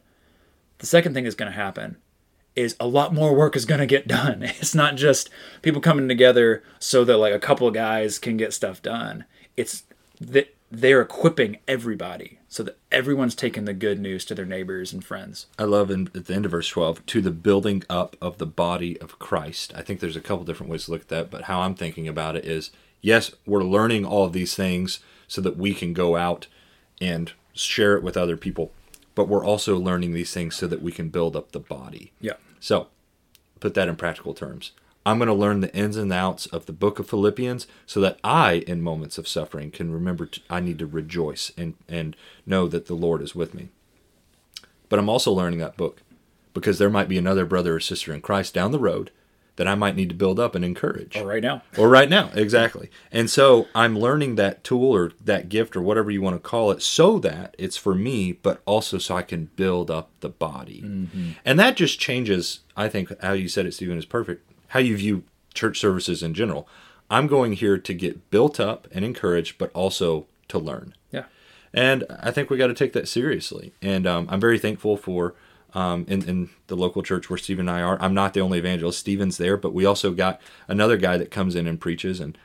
the 0.79 0.87
second 0.87 1.15
thing 1.15 1.25
that's 1.25 1.37
going 1.37 1.51
to 1.51 1.57
happen 1.57 1.97
is 2.57 2.77
a 2.81 2.87
lot 2.87 3.15
more 3.15 3.35
work 3.35 3.57
is 3.57 3.65
going 3.65 3.81
to 3.81 3.87
get 3.87 4.09
done. 4.09 4.43
It's 4.61 4.75
not 4.75 4.97
just 4.97 5.31
people 5.63 5.81
coming 5.81 6.09
together 6.09 6.63
so 6.79 7.05
that 7.05 7.17
like 7.17 7.35
a 7.35 7.39
couple 7.39 7.67
of 7.67 7.75
guys 7.75 8.19
can 8.19 8.37
get 8.37 8.53
stuff 8.53 8.83
done. 8.83 9.25
It's 9.57 9.85
that 10.21 10.55
they're 10.71 11.01
equipping 11.01 11.59
everybody 11.67 12.39
so 12.49 12.63
that 12.63 12.79
everyone's 12.93 13.35
taking 13.35 13.65
the 13.65 13.73
good 13.73 14.01
news 14.01 14.25
to 14.25 14.35
their 14.35 14.45
neighbors 14.45 14.93
and 14.93 15.05
friends. 15.05 15.47
I 15.59 15.65
love 15.65 15.91
in, 15.91 16.11
at 16.15 16.27
the 16.27 16.35
end 16.35 16.45
of 16.45 16.51
verse 16.53 16.69
12, 16.69 17.07
to 17.07 17.21
the 17.21 17.31
building 17.31 17.83
up 17.89 18.17
of 18.21 18.39
the 18.39 18.47
body 18.47 19.01
of 19.01 19.19
Christ. 19.19 19.73
I 19.75 19.83
think 19.83 20.01
there's 20.01 20.17
a 20.17 20.21
couple 20.21 20.45
different 20.45 20.71
ways 20.71 20.85
to 20.85 20.93
look 20.93 21.03
at 21.03 21.09
that, 21.09 21.31
but 21.31 21.43
how 21.43 21.61
I'm 21.63 21.75
thinking 21.75 22.07
about 22.07 22.37
it 22.37 22.45
is 22.45 22.71
yes, 23.01 23.33
we're 23.47 23.65
learning 23.65 24.05
all 24.05 24.25
of 24.25 24.33
these 24.33 24.55
things 24.55 25.01
so 25.27 25.41
that 25.41 25.57
we 25.57 25.75
can 25.75 25.93
go 25.93 26.17
out 26.17 26.47
and 27.01 27.33
share 27.53 27.97
it 27.97 28.03
with 28.03 28.17
other 28.17 28.37
people, 28.37 28.73
but 29.21 29.29
we're 29.29 29.45
also 29.45 29.79
learning 29.79 30.15
these 30.15 30.33
things 30.33 30.57
so 30.57 30.67
that 30.67 30.81
we 30.81 30.91
can 30.91 31.11
build 31.11 31.37
up 31.37 31.53
the 31.53 31.61
body. 31.61 32.11
Yeah. 32.23 32.37
So, 32.59 32.87
put 33.61 33.75
that 33.75 33.87
in 33.87 33.97
practical 33.97 34.33
terms. 34.33 34.73
I'm 35.05 35.19
going 35.19 35.29
to 35.29 35.35
learn 35.35 35.61
the 35.61 35.71
ins 35.75 35.99
and 35.99 36.11
outs 36.11 36.47
of 36.47 36.65
the 36.65 36.73
book 36.73 36.99
of 36.99 37.07
Philippians 37.07 37.67
so 37.85 38.01
that 38.01 38.19
I, 38.25 38.65
in 38.67 38.81
moments 38.81 39.19
of 39.19 39.29
suffering, 39.29 39.73
can 39.73 39.93
remember 39.93 40.25
to, 40.25 40.41
I 40.49 40.61
need 40.61 40.79
to 40.79 40.87
rejoice 40.87 41.53
and, 41.59 41.75
and 41.87 42.17
know 42.47 42.67
that 42.69 42.87
the 42.87 42.95
Lord 42.95 43.21
is 43.21 43.35
with 43.35 43.53
me. 43.53 43.69
But 44.89 44.99
I'm 44.99 45.11
also 45.11 45.33
learning 45.33 45.59
that 45.59 45.77
book 45.77 46.01
because 46.55 46.79
there 46.79 46.89
might 46.89 47.07
be 47.07 47.19
another 47.19 47.45
brother 47.45 47.77
or 47.77 47.81
sister 47.81 48.15
in 48.15 48.23
Christ 48.23 48.55
down 48.55 48.73
the 48.73 48.79
road 48.79 49.11
that 49.57 49.69
I 49.69 49.75
might 49.75 49.97
need 49.97 50.09
to 50.09 50.15
build 50.15 50.41
up 50.41 50.55
and 50.55 50.65
encourage. 50.65 51.17
Or 51.17 51.27
right 51.27 51.43
now. 51.43 51.63
Or 51.77 51.89
right 51.89 52.09
now, 52.09 52.31
exactly. 52.35 52.91
And 53.13 53.29
so 53.29 53.69
I'm 53.75 53.99
learning 53.99 54.37
that 54.37 54.65
tool 54.65 54.95
or 54.95 55.13
that 55.25 55.49
gift 55.49 55.77
or 55.77 55.83
whatever 55.83 56.11
you 56.11 56.23
want 56.23 56.37
to 56.37 56.49
call 56.49 56.71
it 56.71 56.83
so 56.83 57.19
that 57.19 57.55
it's 57.59 57.77
for 57.77 57.95
me, 57.95 58.33
but 58.33 58.63
also 58.65 58.99
so 58.99 59.17
I 59.17 59.23
can 59.23 59.51
build 59.57 59.91
up 59.91 60.11
the 60.21 60.29
body. 60.29 60.83
Mm-hmm. 60.83 61.31
And 61.45 61.59
that 61.59 61.77
just 61.77 62.01
changes, 62.01 62.61
I 62.77 62.89
think, 62.89 63.13
how 63.23 63.33
you 63.33 63.49
said 63.49 63.67
it, 63.67 63.75
Stephen, 63.75 63.99
is 63.99 64.07
perfect 64.07 64.47
how 64.71 64.81
you 64.81 64.97
view 64.97 65.25
church 65.53 65.79
services 65.79 66.23
in 66.23 66.35
general. 66.35 66.69
I'm 67.11 67.27
going 67.27 67.53
here 67.53 67.77
to 67.77 67.95
get 67.95 68.31
built 68.31 68.59
up 68.61 68.87
and 68.93 69.05
encouraged, 69.05 69.59
but 69.59 69.71
also 69.75 70.27
to 70.49 70.59
learn. 70.59 70.95
Yeah. 71.11 71.25
And 71.75 72.05
I 72.21 72.31
think 72.31 72.51
we 72.51 72.57
got 72.57 72.69
to 72.69 72.75
take 72.75 72.93
that 72.95 73.09
seriously. 73.09 73.73
And 73.83 74.07
um, 74.07 74.29
I'm 74.31 74.41
very 74.41 74.59
thankful 74.59 74.97
for 74.97 75.35
um, 75.75 76.05
in, 76.09 76.29
in 76.29 76.51
the 76.67 76.77
local 76.77 77.03
church 77.03 77.29
where 77.29 77.39
Stephen 77.39 77.69
and 77.69 77.77
I 77.77 77.83
are. 77.83 78.01
I'm 78.01 78.15
not 78.15 78.35
the 78.35 78.41
only 78.41 78.59
evangelist. 78.59 78.99
Stephen's 78.99 79.39
there, 79.39 79.57
but 79.57 79.73
we 79.73 79.85
also 79.85 80.13
got 80.13 80.41
another 80.69 80.97
guy 80.97 81.17
that 81.17 81.31
comes 81.31 81.55
in 81.55 81.67
and 81.67 81.81
preaches. 81.81 82.21
And 82.21 82.37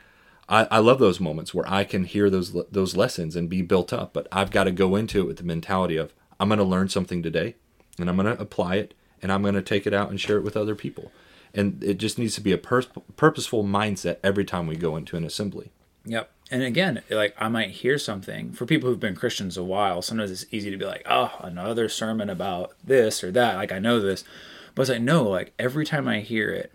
I, 0.48 0.66
I 0.70 0.78
love 0.78 0.98
those 0.98 1.20
moments 1.20 1.52
where 1.52 1.68
I 1.68 1.84
can 1.84 2.04
hear 2.04 2.30
those 2.30 2.52
those 2.70 2.96
lessons 2.96 3.36
and 3.36 3.48
be 3.48 3.62
built 3.62 3.92
up. 3.92 4.12
But 4.12 4.28
I've 4.30 4.50
got 4.50 4.64
to 4.64 4.72
go 4.72 4.96
into 4.96 5.20
it 5.20 5.26
with 5.26 5.38
the 5.38 5.44
mentality 5.44 5.96
of 5.96 6.12
I'm 6.38 6.48
going 6.48 6.58
to 6.58 6.64
learn 6.64 6.88
something 6.88 7.22
today, 7.22 7.56
and 7.98 8.08
I'm 8.08 8.16
going 8.16 8.34
to 8.34 8.40
apply 8.40 8.76
it, 8.76 8.94
and 9.22 9.32
I'm 9.32 9.42
going 9.42 9.54
to 9.54 9.62
take 9.62 9.86
it 9.86 9.94
out 9.94 10.10
and 10.10 10.20
share 10.20 10.36
it 10.36 10.44
with 10.44 10.56
other 10.56 10.74
people 10.74 11.10
and 11.56 11.82
it 11.82 11.94
just 11.94 12.18
needs 12.18 12.34
to 12.34 12.40
be 12.40 12.52
a 12.52 12.58
pur- 12.58 12.84
purposeful 13.16 13.64
mindset 13.64 14.18
every 14.22 14.44
time 14.44 14.66
we 14.66 14.76
go 14.76 14.94
into 14.94 15.16
an 15.16 15.24
assembly. 15.24 15.72
Yep. 16.04 16.30
And 16.50 16.62
again, 16.62 17.02
like 17.10 17.34
I 17.38 17.48
might 17.48 17.70
hear 17.70 17.98
something 17.98 18.52
for 18.52 18.66
people 18.66 18.88
who've 18.88 19.00
been 19.00 19.16
Christians 19.16 19.56
a 19.56 19.64
while. 19.64 20.00
Sometimes 20.00 20.30
it's 20.30 20.46
easy 20.52 20.70
to 20.70 20.76
be 20.76 20.84
like, 20.84 21.02
"Oh, 21.08 21.32
another 21.40 21.88
sermon 21.88 22.30
about 22.30 22.74
this 22.84 23.24
or 23.24 23.32
that." 23.32 23.56
Like 23.56 23.72
I 23.72 23.78
know 23.78 24.00
this, 24.00 24.24
but 24.74 24.82
it's 24.82 24.90
like 24.90 25.02
no. 25.02 25.24
Like 25.24 25.52
every 25.58 25.84
time 25.84 26.06
I 26.06 26.20
hear 26.20 26.50
it, 26.50 26.72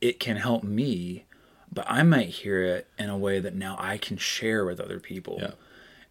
it 0.00 0.18
can 0.18 0.36
help 0.36 0.62
me, 0.62 1.24
but 1.70 1.84
I 1.88 2.02
might 2.04 2.28
hear 2.28 2.62
it 2.62 2.88
in 2.98 3.10
a 3.10 3.18
way 3.18 3.38
that 3.38 3.54
now 3.54 3.76
I 3.78 3.98
can 3.98 4.16
share 4.16 4.64
with 4.64 4.80
other 4.80 4.98
people. 4.98 5.38
Yeah. 5.40 5.50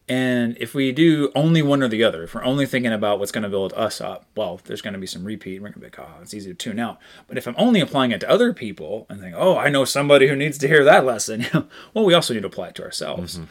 And 0.07 0.55
if 0.59 0.75
we 0.75 0.91
do 0.91 1.31
only 1.33 1.63
one 1.63 1.81
or 1.81 1.87
the 1.87 2.03
other, 2.03 2.23
if 2.23 2.35
we're 2.35 2.43
only 2.43 2.67
thinking 2.67 2.93
about 2.93 3.17
what's 3.17 3.31
going 3.31 3.43
to 3.43 3.49
build 3.49 3.73
us 3.73 3.99
up, 3.99 4.25
well, 4.35 4.61
there's 4.65 4.81
going 4.81 4.93
to 4.93 4.99
be 4.99 5.07
some 5.07 5.23
repeat. 5.23 5.59
We're 5.59 5.69
going 5.69 5.73
to 5.73 5.79
be 5.79 5.85
like, 5.85 5.99
oh, 5.99 6.21
it's 6.21 6.33
easy 6.33 6.51
to 6.51 6.55
tune 6.55 6.79
out. 6.79 6.99
But 7.27 7.39
if 7.39 7.47
I'm 7.47 7.55
only 7.57 7.79
applying 7.79 8.11
it 8.11 8.19
to 8.19 8.29
other 8.29 8.53
people 8.53 9.07
and 9.09 9.19
think, 9.19 9.33
oh, 9.35 9.57
I 9.57 9.69
know 9.69 9.83
somebody 9.83 10.27
who 10.27 10.35
needs 10.35 10.59
to 10.59 10.67
hear 10.67 10.83
that 10.83 11.05
lesson, 11.05 11.47
well, 11.93 12.05
we 12.05 12.13
also 12.13 12.35
need 12.35 12.41
to 12.41 12.47
apply 12.47 12.67
it 12.67 12.75
to 12.75 12.83
ourselves. 12.83 13.35
Mm-hmm. 13.37 13.45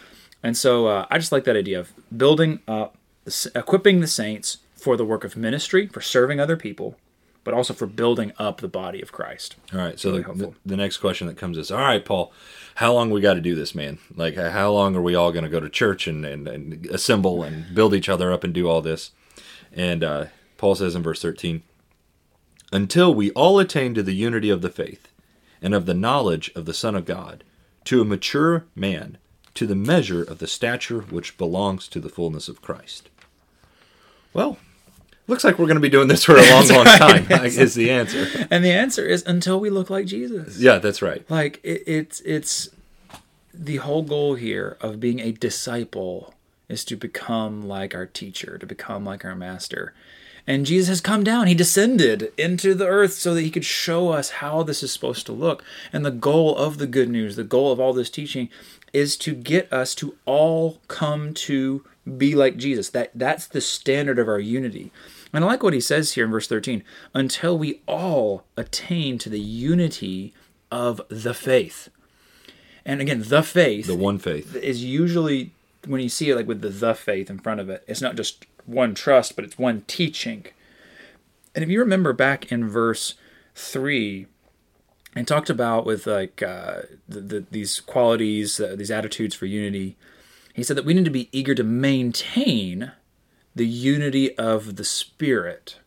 And 0.44 0.56
so 0.56 0.86
uh, 0.86 1.06
I 1.10 1.18
just 1.18 1.32
like 1.32 1.44
that 1.44 1.56
idea 1.56 1.80
of 1.80 1.92
building 2.16 2.60
up, 2.68 2.98
equipping 3.54 4.00
the 4.00 4.06
saints 4.06 4.58
for 4.76 4.96
the 4.96 5.04
work 5.04 5.24
of 5.24 5.36
ministry, 5.36 5.88
for 5.88 6.00
serving 6.00 6.38
other 6.38 6.56
people, 6.56 6.96
but 7.44 7.54
also 7.54 7.74
for 7.74 7.86
building 7.86 8.32
up 8.38 8.60
the 8.60 8.68
body 8.68 9.02
of 9.02 9.12
Christ. 9.12 9.56
All 9.72 9.78
right. 9.78 10.00
So 10.00 10.12
really 10.12 10.22
the, 10.22 10.52
the, 10.64 10.76
next 10.76 10.96
question 10.96 11.26
that 11.26 11.36
comes 11.36 11.58
is, 11.58 11.70
all 11.70 11.78
right, 11.78 12.04
Paul, 12.04 12.32
how 12.76 12.92
long 12.92 13.10
we 13.10 13.20
got 13.20 13.34
to 13.34 13.40
do 13.40 13.54
this, 13.54 13.74
man? 13.74 13.98
Like, 14.16 14.34
how 14.34 14.72
long 14.72 14.96
are 14.96 15.02
we 15.02 15.14
all 15.14 15.30
going 15.30 15.44
to 15.44 15.50
go 15.50 15.60
to 15.60 15.68
church 15.68 16.06
and, 16.06 16.24
and, 16.24 16.48
and, 16.48 16.86
assemble 16.86 17.42
and 17.42 17.74
build 17.74 17.94
each 17.94 18.08
other 18.08 18.32
up 18.32 18.42
and 18.42 18.52
do 18.52 18.68
all 18.68 18.80
this? 18.80 19.10
And 19.72 20.02
uh, 20.02 20.26
Paul 20.56 20.74
says 20.74 20.94
in 20.94 21.02
verse 21.02 21.20
13, 21.20 21.62
until 22.72 23.14
we 23.14 23.30
all 23.32 23.58
attain 23.58 23.94
to 23.94 24.02
the 24.02 24.14
unity 24.14 24.50
of 24.50 24.62
the 24.62 24.70
faith 24.70 25.08
and 25.62 25.74
of 25.74 25.86
the 25.86 25.94
knowledge 25.94 26.50
of 26.56 26.64
the 26.64 26.74
Son 26.74 26.96
of 26.96 27.04
God, 27.04 27.44
to 27.84 28.00
a 28.00 28.04
mature 28.04 28.64
man, 28.74 29.18
to 29.54 29.66
the 29.66 29.76
measure 29.76 30.22
of 30.22 30.38
the 30.38 30.46
stature 30.46 31.00
which 31.00 31.38
belongs 31.38 31.86
to 31.88 32.00
the 32.00 32.08
fullness 32.08 32.48
of 32.48 32.62
Christ. 32.62 33.10
Well, 34.32 34.58
looks 35.26 35.44
like 35.44 35.58
we're 35.58 35.66
going 35.66 35.76
to 35.76 35.80
be 35.80 35.88
doing 35.88 36.08
this 36.08 36.24
for 36.24 36.36
a 36.36 36.50
long, 36.50 36.68
long 36.68 36.84
time. 36.84 37.26
is 37.30 37.74
the 37.74 37.90
answer. 37.90 38.26
And 38.50 38.64
the 38.64 38.72
answer 38.72 39.06
is 39.06 39.22
until 39.26 39.58
we 39.58 39.70
look 39.70 39.90
like 39.90 40.06
Jesus. 40.06 40.58
Yeah, 40.58 40.78
that's 40.78 41.02
right. 41.02 41.28
Like 41.30 41.60
it, 41.62 41.82
it's 41.86 42.20
it's 42.20 42.68
the 43.52 43.76
whole 43.76 44.02
goal 44.02 44.34
here 44.34 44.76
of 44.80 45.00
being 45.00 45.20
a 45.20 45.32
disciple 45.32 46.34
is 46.68 46.84
to 46.86 46.96
become 46.96 47.66
like 47.66 47.94
our 47.94 48.06
teacher, 48.06 48.58
to 48.58 48.66
become 48.66 49.04
like 49.04 49.24
our 49.24 49.34
master. 49.34 49.94
And 50.46 50.66
Jesus 50.66 50.88
has 50.88 51.00
come 51.00 51.24
down. 51.24 51.46
He 51.46 51.54
descended 51.54 52.32
into 52.36 52.74
the 52.74 52.86
earth 52.86 53.14
so 53.14 53.34
that 53.34 53.40
he 53.40 53.50
could 53.50 53.64
show 53.64 54.10
us 54.10 54.30
how 54.30 54.62
this 54.62 54.82
is 54.82 54.92
supposed 54.92 55.24
to 55.26 55.32
look. 55.32 55.64
And 55.92 56.04
the 56.04 56.10
goal 56.10 56.54
of 56.56 56.76
the 56.76 56.86
good 56.86 57.08
news, 57.08 57.36
the 57.36 57.44
goal 57.44 57.72
of 57.72 57.80
all 57.80 57.94
this 57.94 58.10
teaching 58.10 58.50
is 58.92 59.16
to 59.18 59.34
get 59.34 59.72
us 59.72 59.94
to 59.96 60.16
all 60.26 60.80
come 60.86 61.32
to 61.34 61.84
be 62.18 62.34
like 62.34 62.56
Jesus. 62.56 62.90
That 62.90 63.10
that's 63.14 63.46
the 63.46 63.62
standard 63.62 64.18
of 64.18 64.28
our 64.28 64.38
unity. 64.38 64.92
And 65.34 65.44
I 65.44 65.48
like 65.48 65.62
what 65.62 65.74
he 65.74 65.80
says 65.80 66.12
here 66.12 66.24
in 66.24 66.30
verse 66.30 66.46
13 66.46 66.84
until 67.12 67.58
we 67.58 67.80
all 67.86 68.44
attain 68.56 69.18
to 69.18 69.28
the 69.28 69.40
unity 69.40 70.32
of 70.70 71.00
the 71.08 71.34
faith. 71.34 71.88
And 72.84 73.00
again, 73.00 73.24
the 73.26 73.42
faith, 73.42 73.86
the 73.86 73.96
one 73.96 74.18
faith, 74.18 74.54
is 74.54 74.84
usually 74.84 75.52
when 75.86 76.00
you 76.00 76.08
see 76.08 76.30
it 76.30 76.36
like 76.36 76.46
with 76.46 76.60
the 76.60 76.68
the 76.68 76.94
faith 76.94 77.28
in 77.28 77.38
front 77.38 77.60
of 77.60 77.68
it, 77.68 77.82
it's 77.88 78.00
not 78.00 78.16
just 78.16 78.46
one 78.64 78.94
trust, 78.94 79.34
but 79.34 79.44
it's 79.44 79.58
one 79.58 79.82
teaching. 79.86 80.46
And 81.54 81.64
if 81.64 81.70
you 81.70 81.80
remember 81.80 82.12
back 82.12 82.50
in 82.52 82.68
verse 82.68 83.14
3, 83.54 84.26
and 85.16 85.28
talked 85.28 85.50
about 85.50 85.86
with 85.86 86.06
like 86.06 86.42
uh, 86.42 86.82
the, 87.08 87.20
the, 87.20 87.46
these 87.50 87.80
qualities, 87.80 88.60
uh, 88.60 88.74
these 88.76 88.90
attitudes 88.90 89.34
for 89.34 89.46
unity, 89.46 89.96
he 90.52 90.62
said 90.62 90.76
that 90.76 90.84
we 90.84 90.94
need 90.94 91.04
to 91.04 91.10
be 91.10 91.28
eager 91.32 91.54
to 91.54 91.64
maintain 91.64 92.92
the 93.54 93.66
unity 93.66 94.36
of 94.36 94.76
the 94.76 94.84
spirit. 94.84 95.78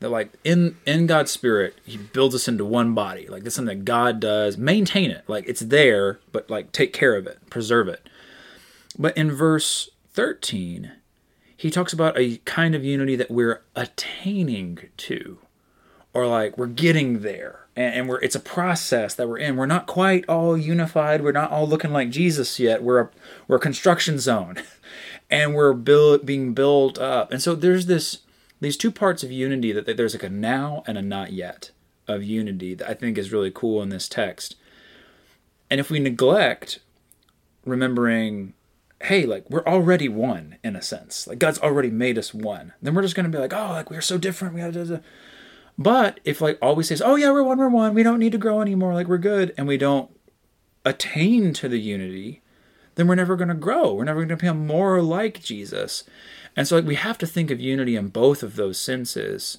That 0.00 0.10
like 0.10 0.32
in 0.44 0.76
in 0.86 1.06
god's 1.06 1.32
spirit 1.32 1.74
he 1.84 1.96
builds 1.96 2.34
us 2.34 2.46
into 2.46 2.64
one 2.64 2.94
body. 2.94 3.26
Like 3.26 3.42
that's 3.42 3.56
something 3.56 3.78
that 3.78 3.84
god 3.84 4.20
does. 4.20 4.56
Maintain 4.56 5.10
it. 5.10 5.24
Like 5.26 5.44
it's 5.48 5.60
there 5.60 6.20
but 6.30 6.48
like 6.48 6.72
take 6.72 6.92
care 6.92 7.16
of 7.16 7.26
it 7.26 7.38
preserve 7.50 7.88
it. 7.88 8.08
But 8.98 9.16
in 9.16 9.32
verse 9.32 9.90
13 10.12 10.92
he 11.56 11.70
talks 11.70 11.92
about 11.92 12.16
a 12.16 12.36
kind 12.38 12.76
of 12.76 12.84
unity 12.84 13.16
that 13.16 13.30
we're 13.30 13.62
attaining 13.74 14.78
to 14.96 15.38
or 16.14 16.26
like 16.26 16.56
we're 16.56 16.66
getting 16.66 17.20
there. 17.20 17.66
And, 17.76 17.94
and 17.94 18.08
we're 18.08 18.20
it's 18.20 18.34
a 18.34 18.40
process 18.40 19.14
that 19.14 19.28
we're 19.28 19.38
in. 19.38 19.56
We're 19.56 19.66
not 19.66 19.86
quite 19.86 20.24
all 20.28 20.56
unified. 20.56 21.22
We're 21.22 21.32
not 21.32 21.50
all 21.50 21.68
looking 21.68 21.92
like 21.92 22.10
jesus 22.10 22.58
yet. 22.58 22.82
We're 22.82 23.00
a 23.00 23.10
we're 23.46 23.56
a 23.56 23.60
construction 23.60 24.18
zone 24.18 24.62
and 25.30 25.54
we're 25.54 25.72
build, 25.72 26.24
being 26.24 26.54
built 26.54 26.98
up. 26.98 27.32
And 27.32 27.42
so 27.42 27.54
there's 27.54 27.86
this 27.86 28.18
these 28.60 28.76
two 28.76 28.90
parts 28.90 29.22
of 29.22 29.30
unity 29.30 29.70
that 29.72 29.96
there's 29.96 30.14
like 30.14 30.24
a 30.24 30.28
now 30.28 30.82
and 30.86 30.98
a 30.98 31.02
not 31.02 31.32
yet 31.32 31.70
of 32.08 32.24
unity 32.24 32.74
that 32.74 32.88
I 32.88 32.94
think 32.94 33.16
is 33.16 33.32
really 33.32 33.52
cool 33.52 33.82
in 33.82 33.90
this 33.90 34.08
text. 34.08 34.56
And 35.70 35.78
if 35.78 35.90
we 35.90 36.00
neglect 36.00 36.80
remembering, 37.64 38.54
hey, 39.02 39.26
like 39.26 39.48
we're 39.48 39.64
already 39.64 40.08
one 40.08 40.56
in 40.64 40.74
a 40.74 40.82
sense, 40.82 41.26
like 41.26 41.38
God's 41.38 41.60
already 41.60 41.90
made 41.90 42.18
us 42.18 42.34
one, 42.34 42.72
then 42.82 42.94
we're 42.94 43.02
just 43.02 43.14
gonna 43.14 43.28
be 43.28 43.38
like, 43.38 43.52
oh, 43.52 43.72
like 43.72 43.90
we're 43.90 44.00
so 44.00 44.18
different. 44.18 44.54
We 44.54 44.60
gotta. 44.60 45.02
But 45.76 46.18
if 46.24 46.40
like 46.40 46.58
always 46.60 46.88
says, 46.88 47.02
oh 47.02 47.14
yeah, 47.14 47.30
we're 47.30 47.44
one, 47.44 47.58
we're 47.58 47.68
one, 47.68 47.94
we 47.94 48.02
don't 48.02 48.18
need 48.18 48.32
to 48.32 48.38
grow 48.38 48.60
anymore, 48.60 48.94
like 48.94 49.06
we're 49.06 49.18
good, 49.18 49.54
and 49.56 49.68
we 49.68 49.76
don't 49.76 50.10
attain 50.84 51.52
to 51.52 51.68
the 51.68 51.78
unity, 51.78 52.40
then 52.98 53.06
we're 53.06 53.14
never 53.14 53.36
going 53.36 53.48
to 53.48 53.54
grow. 53.54 53.94
We're 53.94 54.04
never 54.04 54.18
going 54.18 54.28
to 54.30 54.36
become 54.36 54.66
more 54.66 55.00
like 55.00 55.40
Jesus. 55.40 56.02
And 56.56 56.66
so 56.66 56.76
like, 56.76 56.84
we 56.84 56.96
have 56.96 57.16
to 57.18 57.28
think 57.28 57.52
of 57.52 57.60
unity 57.60 57.94
in 57.94 58.08
both 58.08 58.42
of 58.42 58.56
those 58.56 58.78
senses 58.78 59.58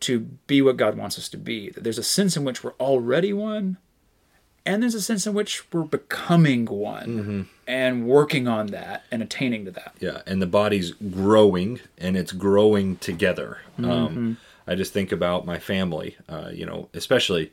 to 0.00 0.20
be 0.46 0.62
what 0.62 0.78
God 0.78 0.96
wants 0.96 1.18
us 1.18 1.28
to 1.28 1.36
be. 1.36 1.68
That 1.68 1.84
there's 1.84 1.98
a 1.98 2.02
sense 2.02 2.34
in 2.34 2.44
which 2.44 2.64
we're 2.64 2.72
already 2.80 3.34
one, 3.34 3.76
and 4.64 4.82
there's 4.82 4.94
a 4.94 5.02
sense 5.02 5.26
in 5.26 5.34
which 5.34 5.70
we're 5.70 5.82
becoming 5.82 6.64
one 6.64 7.48
and 7.66 8.06
working 8.06 8.48
on 8.48 8.68
that 8.68 9.02
and 9.10 9.22
attaining 9.22 9.66
to 9.66 9.70
that. 9.72 9.94
Yeah, 10.00 10.22
and 10.26 10.40
the 10.40 10.46
body's 10.46 10.92
growing, 10.92 11.80
and 11.98 12.16
it's 12.16 12.32
growing 12.32 12.96
together. 12.96 13.58
Um, 13.78 14.38
I 14.66 14.74
just 14.74 14.94
think 14.94 15.12
about 15.12 15.44
my 15.44 15.58
family, 15.58 16.16
uh, 16.26 16.50
you 16.54 16.64
know, 16.64 16.88
especially 16.94 17.52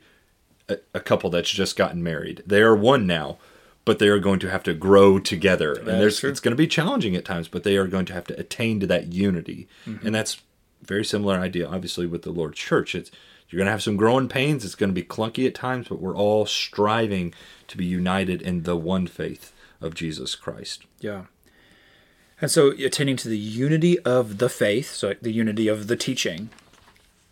a, 0.68 0.78
a 0.94 1.00
couple 1.00 1.28
that's 1.28 1.50
just 1.50 1.76
gotten 1.76 2.02
married. 2.02 2.42
They 2.46 2.62
are 2.62 2.74
one 2.74 3.06
now, 3.06 3.36
but 3.86 3.98
they 3.98 4.08
are 4.08 4.18
going 4.18 4.40
to 4.40 4.50
have 4.50 4.62
to 4.64 4.74
grow 4.74 5.18
together, 5.18 5.72
and 5.72 5.86
there's 5.86 6.20
true. 6.20 6.28
it's 6.28 6.40
going 6.40 6.52
to 6.52 6.56
be 6.56 6.66
challenging 6.66 7.16
at 7.16 7.24
times, 7.24 7.48
but 7.48 7.62
they 7.62 7.78
are 7.78 7.86
going 7.86 8.04
to 8.04 8.12
have 8.12 8.24
to 8.24 8.38
attain 8.38 8.80
to 8.80 8.86
that 8.86 9.14
unity, 9.14 9.66
mm-hmm. 9.86 10.04
and 10.04 10.14
that's 10.14 10.42
very 10.82 11.04
similar 11.04 11.36
idea, 11.36 11.66
obviously, 11.66 12.06
with 12.06 12.22
the 12.22 12.30
Lord's 12.30 12.58
church. 12.58 12.94
It's 12.94 13.10
you're 13.48 13.58
going 13.58 13.66
to 13.66 13.72
have 13.72 13.82
some 13.82 13.96
growing 13.96 14.28
pains. 14.28 14.64
It's 14.64 14.74
going 14.74 14.90
to 14.90 14.94
be 14.94 15.06
clunky 15.06 15.46
at 15.46 15.54
times, 15.54 15.88
but 15.88 16.00
we're 16.00 16.16
all 16.16 16.46
striving 16.46 17.32
to 17.68 17.76
be 17.76 17.84
united 17.84 18.42
in 18.42 18.64
the 18.64 18.76
one 18.76 19.06
faith 19.06 19.52
of 19.80 19.94
Jesus 19.94 20.34
Christ. 20.34 20.84
Yeah. 21.00 21.26
And 22.40 22.50
so 22.50 22.72
attending 22.72 23.16
to 23.18 23.28
the 23.28 23.38
unity 23.38 23.98
of 24.00 24.38
the 24.38 24.48
faith, 24.48 24.92
so 24.92 25.14
the 25.22 25.32
unity 25.32 25.68
of 25.68 25.86
the 25.86 25.96
teaching, 25.96 26.50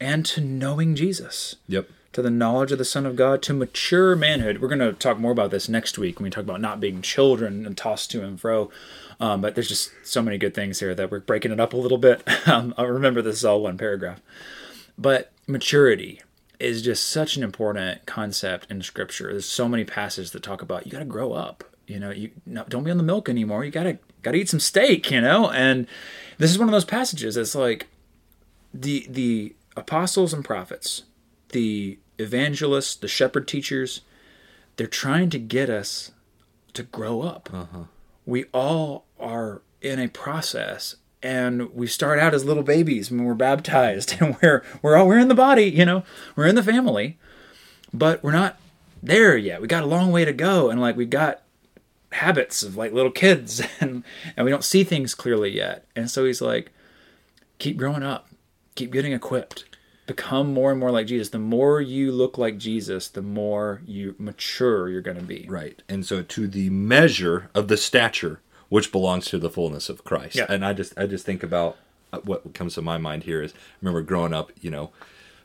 and 0.00 0.24
to 0.26 0.40
knowing 0.40 0.94
Jesus, 0.94 1.56
Yep. 1.68 1.88
To 2.14 2.22
the 2.22 2.30
knowledge 2.30 2.72
of 2.72 2.78
the 2.78 2.84
Son 2.84 3.06
of 3.06 3.16
God, 3.16 3.42
to 3.42 3.52
mature 3.52 4.16
manhood. 4.16 4.60
We're 4.60 4.68
going 4.68 4.78
to 4.78 4.92
talk 4.92 5.18
more 5.18 5.32
about 5.32 5.50
this 5.50 5.68
next 5.68 5.98
week 5.98 6.18
when 6.18 6.24
we 6.24 6.30
talk 6.30 6.44
about 6.44 6.60
not 6.60 6.80
being 6.80 7.02
children 7.02 7.66
and 7.66 7.76
tossed 7.76 8.10
to 8.12 8.24
and 8.24 8.40
fro. 8.40 8.70
Um, 9.20 9.40
but 9.40 9.54
there's 9.54 9.68
just 9.68 9.92
so 10.02 10.22
many 10.22 10.38
good 10.38 10.54
things 10.54 10.80
here 10.80 10.94
that 10.94 11.10
we're 11.10 11.20
breaking 11.20 11.52
it 11.52 11.60
up 11.60 11.72
a 11.72 11.76
little 11.76 11.98
bit. 11.98 12.26
Um, 12.46 12.74
I 12.76 12.82
remember 12.82 13.22
this 13.22 13.36
is 13.36 13.44
all 13.44 13.62
one 13.62 13.78
paragraph. 13.78 14.20
But 14.98 15.32
maturity 15.46 16.20
is 16.60 16.82
just 16.82 17.08
such 17.08 17.36
an 17.36 17.42
important 17.42 18.04
concept 18.04 18.70
in 18.70 18.82
Scripture. 18.82 19.30
There's 19.30 19.46
so 19.46 19.66
many 19.66 19.84
passages 19.84 20.32
that 20.32 20.42
talk 20.42 20.60
about 20.60 20.84
you 20.84 20.92
got 20.92 20.98
to 20.98 21.06
grow 21.06 21.32
up. 21.32 21.64
You 21.86 21.98
know, 21.98 22.10
you 22.10 22.32
no, 22.44 22.64
don't 22.68 22.84
be 22.84 22.90
on 22.90 22.98
the 22.98 23.02
milk 23.02 23.30
anymore. 23.30 23.64
You 23.64 23.70
gotta 23.70 23.98
gotta 24.22 24.36
eat 24.36 24.48
some 24.50 24.60
steak. 24.60 25.10
You 25.10 25.20
know, 25.20 25.50
and 25.50 25.86
this 26.38 26.50
is 26.50 26.58
one 26.58 26.68
of 26.68 26.72
those 26.72 26.84
passages. 26.84 27.36
It's 27.36 27.54
like 27.54 27.88
the 28.72 29.06
the 29.08 29.54
apostles 29.76 30.32
and 30.32 30.44
prophets, 30.44 31.02
the 31.50 31.98
evangelists, 32.18 32.94
the 32.94 33.08
shepherd 33.08 33.48
teachers. 33.48 34.02
They're 34.76 34.86
trying 34.86 35.30
to 35.30 35.38
get 35.38 35.70
us 35.70 36.10
to 36.74 36.82
grow 36.82 37.22
up. 37.22 37.48
Uh-huh. 37.52 37.84
We 38.26 38.44
all 38.52 39.06
are 39.18 39.62
in 39.80 39.98
a 39.98 40.08
process 40.08 40.96
and 41.22 41.74
we 41.74 41.86
start 41.86 42.18
out 42.18 42.34
as 42.34 42.44
little 42.44 42.62
babies 42.62 43.10
when 43.10 43.24
we're 43.24 43.34
baptized 43.34 44.16
and 44.20 44.36
we're 44.42 44.62
we're 44.82 44.96
all 44.96 45.06
we're 45.06 45.18
in 45.18 45.28
the 45.28 45.34
body, 45.34 45.64
you 45.64 45.84
know, 45.84 46.04
we're 46.36 46.46
in 46.46 46.54
the 46.54 46.62
family, 46.62 47.18
but 47.92 48.22
we're 48.22 48.32
not 48.32 48.58
there 49.02 49.36
yet. 49.36 49.60
We 49.60 49.68
got 49.68 49.82
a 49.82 49.86
long 49.86 50.12
way 50.12 50.24
to 50.24 50.32
go 50.32 50.70
and 50.70 50.80
like 50.80 50.96
we've 50.96 51.10
got 51.10 51.42
habits 52.12 52.62
of 52.62 52.76
like 52.76 52.92
little 52.92 53.10
kids 53.10 53.62
and 53.80 54.04
and 54.36 54.44
we 54.44 54.50
don't 54.50 54.64
see 54.64 54.84
things 54.84 55.14
clearly 55.14 55.50
yet. 55.50 55.86
And 55.96 56.10
so 56.10 56.24
he's 56.24 56.42
like 56.42 56.70
keep 57.58 57.76
growing 57.76 58.02
up. 58.02 58.28
Keep 58.74 58.92
getting 58.92 59.12
equipped. 59.12 59.64
Become 60.06 60.52
more 60.52 60.70
and 60.70 60.78
more 60.78 60.90
like 60.90 61.06
Jesus. 61.06 61.30
The 61.30 61.38
more 61.38 61.80
you 61.80 62.12
look 62.12 62.36
like 62.36 62.58
Jesus, 62.58 63.08
the 63.08 63.22
more 63.22 63.80
you 63.86 64.14
mature 64.18 64.88
you're 64.88 65.00
going 65.00 65.16
to 65.16 65.22
be. 65.22 65.46
Right. 65.48 65.82
And 65.88 66.04
so 66.04 66.22
to 66.22 66.46
the 66.46 66.68
measure 66.70 67.48
of 67.54 67.68
the 67.68 67.76
stature 67.76 68.40
which 68.68 68.90
belongs 68.90 69.26
to 69.26 69.38
the 69.38 69.50
fullness 69.50 69.88
of 69.88 70.02
Christ. 70.04 70.34
Yeah. 70.34 70.46
And 70.48 70.64
I 70.64 70.72
just 70.72 70.98
I 70.98 71.06
just 71.06 71.24
think 71.24 71.42
about 71.42 71.76
uh, 72.12 72.18
what 72.24 72.54
comes 72.54 72.74
to 72.74 72.82
my 72.82 72.98
mind 72.98 73.22
here 73.22 73.40
is 73.40 73.52
I 73.52 73.56
remember 73.80 74.02
growing 74.02 74.32
up, 74.32 74.50
you 74.60 74.70
know, 74.70 74.90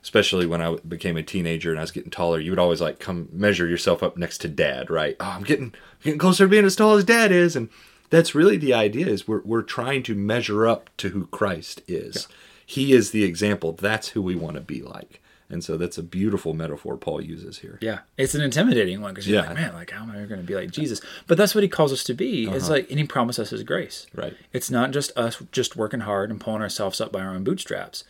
especially 0.02 0.46
when 0.46 0.62
I 0.62 0.78
became 0.88 1.18
a 1.18 1.24
teenager 1.24 1.70
and 1.70 1.80
I 1.80 1.84
was 1.84 1.92
getting 1.92 2.10
taller, 2.10 2.40
you 2.40 2.52
would 2.52 2.60
always 2.60 2.82
like 2.82 3.00
come 3.00 3.30
measure 3.32 3.68
yourself 3.68 4.02
up 4.02 4.18
next 4.18 4.40
to 4.40 4.48
dad, 4.48 4.90
right? 4.90 5.16
Oh, 5.20 5.26
I'm 5.26 5.44
getting 5.44 5.74
getting 6.02 6.20
closer 6.20 6.46
to 6.46 6.50
being 6.50 6.66
as 6.66 6.76
tall 6.76 6.96
as 6.96 7.04
dad 7.04 7.32
is 7.32 7.56
and 7.56 7.70
that's 8.10 8.34
really 8.34 8.58
the 8.58 8.74
idea 8.74 9.06
is 9.06 9.28
we're 9.28 9.42
we're 9.44 9.62
trying 9.62 10.02
to 10.04 10.16
measure 10.16 10.66
up 10.66 10.90
to 10.98 11.10
who 11.10 11.28
Christ 11.28 11.84
is. 11.88 12.28
He 12.70 12.94
is 12.94 13.10
the 13.10 13.24
example. 13.24 13.72
That's 13.72 14.10
who 14.10 14.22
we 14.22 14.36
want 14.36 14.54
to 14.54 14.62
be 14.62 14.84
like. 14.84 15.24
And 15.50 15.64
so 15.64 15.76
that's 15.76 15.98
a 15.98 16.04
beautiful 16.04 16.54
metaphor 16.54 16.98
Paul 16.98 17.20
uses 17.20 17.58
here. 17.58 17.80
Yeah, 17.82 18.02
it's 18.16 18.36
an 18.36 18.42
intimidating 18.42 19.02
one 19.02 19.16
because 19.16 19.28
you're 19.28 19.42
Yeah. 19.42 19.48
like, 19.48 19.56
man, 19.56 19.74
like 19.74 19.90
how 19.90 20.04
am 20.04 20.12
I 20.12 20.26
going 20.26 20.40
to 20.40 20.46
be 20.46 20.54
like 20.54 20.70
Jesus? 20.70 21.02
But 21.26 21.40
that's 21.40 21.56
what 21.56 21.64
he 21.64 21.68
calls 21.68 21.92
us 21.92 22.04
to 22.04 22.14
be. 22.14 22.44
It's 22.46 22.66
uh-huh. 22.66 22.74
like, 22.74 22.90
and 22.92 23.00
he 23.00 23.08
promised 23.08 23.40
us 23.40 23.50
his 23.50 23.64
grace. 23.64 24.06
Right. 24.14 24.38
It's 24.54 24.70
not 24.70 24.92
just 24.92 25.18
us 25.18 25.42
just 25.52 25.76
working 25.76 26.02
hard 26.02 26.30
and 26.30 26.40
pulling 26.40 26.62
ourselves 26.62 27.02
up 27.02 27.12
by 27.12 27.22
our 27.22 27.34
own 27.34 27.44
bootstraps. 27.44 28.04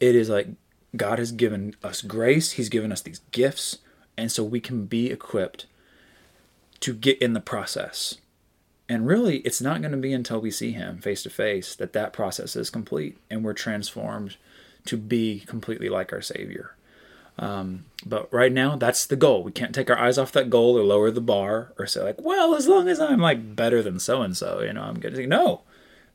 It 0.00 0.14
is 0.14 0.28
like 0.28 0.48
God 0.94 1.18
has 1.18 1.32
given 1.32 1.74
us 1.82 2.02
grace. 2.02 2.52
He's 2.52 2.68
given 2.68 2.92
us 2.92 3.00
these 3.00 3.22
gifts, 3.30 3.78
and 4.18 4.30
so 4.30 4.44
we 4.44 4.60
can 4.60 4.84
be 4.84 5.10
equipped 5.10 5.64
to 6.80 6.92
get 6.92 7.16
in 7.22 7.32
the 7.32 7.40
process. 7.40 8.18
And 8.88 9.06
really, 9.06 9.38
it's 9.38 9.62
not 9.62 9.80
going 9.80 9.92
to 9.92 9.98
be 9.98 10.12
until 10.12 10.40
we 10.40 10.50
see 10.50 10.72
Him 10.72 10.98
face 10.98 11.22
to 11.22 11.30
face 11.30 11.74
that 11.76 11.92
that 11.94 12.12
process 12.12 12.54
is 12.54 12.70
complete 12.70 13.16
and 13.30 13.42
we're 13.42 13.54
transformed 13.54 14.36
to 14.86 14.96
be 14.96 15.40
completely 15.40 15.88
like 15.88 16.12
our 16.12 16.20
Savior. 16.20 16.74
Um, 17.38 17.86
but 18.06 18.32
right 18.32 18.52
now, 18.52 18.76
that's 18.76 19.06
the 19.06 19.16
goal. 19.16 19.42
We 19.42 19.52
can't 19.52 19.74
take 19.74 19.90
our 19.90 19.98
eyes 19.98 20.18
off 20.18 20.32
that 20.32 20.50
goal 20.50 20.78
or 20.78 20.84
lower 20.84 21.10
the 21.10 21.20
bar 21.20 21.72
or 21.78 21.86
say 21.86 22.02
like, 22.02 22.20
well, 22.20 22.54
as 22.54 22.68
long 22.68 22.88
as 22.88 23.00
I'm 23.00 23.20
like 23.20 23.56
better 23.56 23.82
than 23.82 23.98
so 23.98 24.22
and 24.22 24.36
so, 24.36 24.60
you 24.60 24.72
know, 24.72 24.82
I'm 24.82 25.00
getting 25.00 25.28
no. 25.28 25.62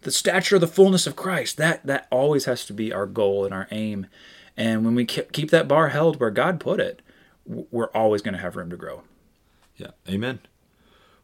The 0.01 0.11
stature 0.11 0.55
of 0.55 0.61
the 0.61 0.67
fullness 0.67 1.05
of 1.07 1.17
Christ. 1.17 1.57
That 1.57 1.85
that 1.85 2.07
always 2.09 2.45
has 2.45 2.65
to 2.67 2.73
be 2.73 2.93
our 2.93 3.05
goal 3.05 3.43
and 3.43 3.53
our 3.53 3.67
aim. 3.71 4.07
And 4.55 4.85
when 4.85 4.95
we 4.95 5.05
ke- 5.05 5.31
keep 5.33 5.51
that 5.51 5.67
bar 5.67 5.89
held 5.89 6.19
where 6.19 6.31
God 6.31 6.59
put 6.59 6.79
it, 6.79 7.01
we're 7.45 7.87
always 7.87 8.21
going 8.21 8.33
to 8.33 8.39
have 8.39 8.55
room 8.55 8.69
to 8.69 8.77
grow. 8.77 9.03
Yeah. 9.75 9.91
Amen. 10.07 10.39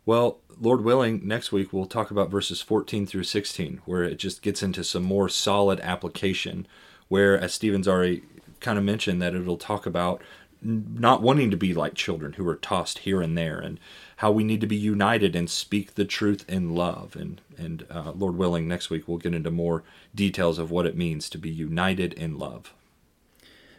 Well, 0.06 0.40
Lord 0.60 0.84
willing, 0.84 1.22
next 1.24 1.52
week 1.52 1.74
we'll 1.74 1.86
talk 1.86 2.12
about 2.12 2.30
verses 2.30 2.62
14 2.62 3.06
through 3.06 3.24
16, 3.24 3.82
where 3.86 4.04
it 4.04 4.18
just 4.18 4.42
gets 4.42 4.62
into 4.62 4.84
some 4.84 5.04
more 5.04 5.30
solid 5.30 5.80
application. 5.82 6.68
Where, 7.08 7.40
as 7.40 7.54
Stephen's 7.54 7.88
already 7.88 8.24
kind 8.60 8.78
of 8.78 8.84
mentioned, 8.84 9.22
that 9.22 9.36
it'll 9.36 9.58
talk 9.58 9.86
about 9.86 10.22
not 10.62 11.22
wanting 11.22 11.52
to 11.52 11.58
be 11.58 11.74
like 11.74 11.94
children 11.94 12.34
who 12.34 12.48
are 12.48 12.56
tossed 12.56 13.00
here 13.00 13.22
and 13.22 13.38
there, 13.38 13.60
and 13.60 13.80
how 14.18 14.32
we 14.32 14.44
need 14.44 14.62
to 14.62 14.68
be 14.68 14.76
united 14.76 15.36
and 15.36 15.50
speak 15.50 15.96
the 15.96 16.06
truth 16.06 16.46
in 16.48 16.74
love. 16.74 17.16
And 17.16 17.42
and 17.58 17.86
uh, 17.90 18.12
Lord 18.12 18.38
willing, 18.38 18.68
next 18.68 18.90
week 18.90 19.08
we'll 19.08 19.18
get 19.18 19.36
into 19.36 19.52
more 19.52 19.84
details 20.14 20.58
of 20.58 20.72
what 20.72 20.86
it 20.86 20.98
means 20.98 21.30
to 21.30 21.38
be 21.38 21.50
united 21.50 22.14
in 22.14 22.38
love. 22.38 22.74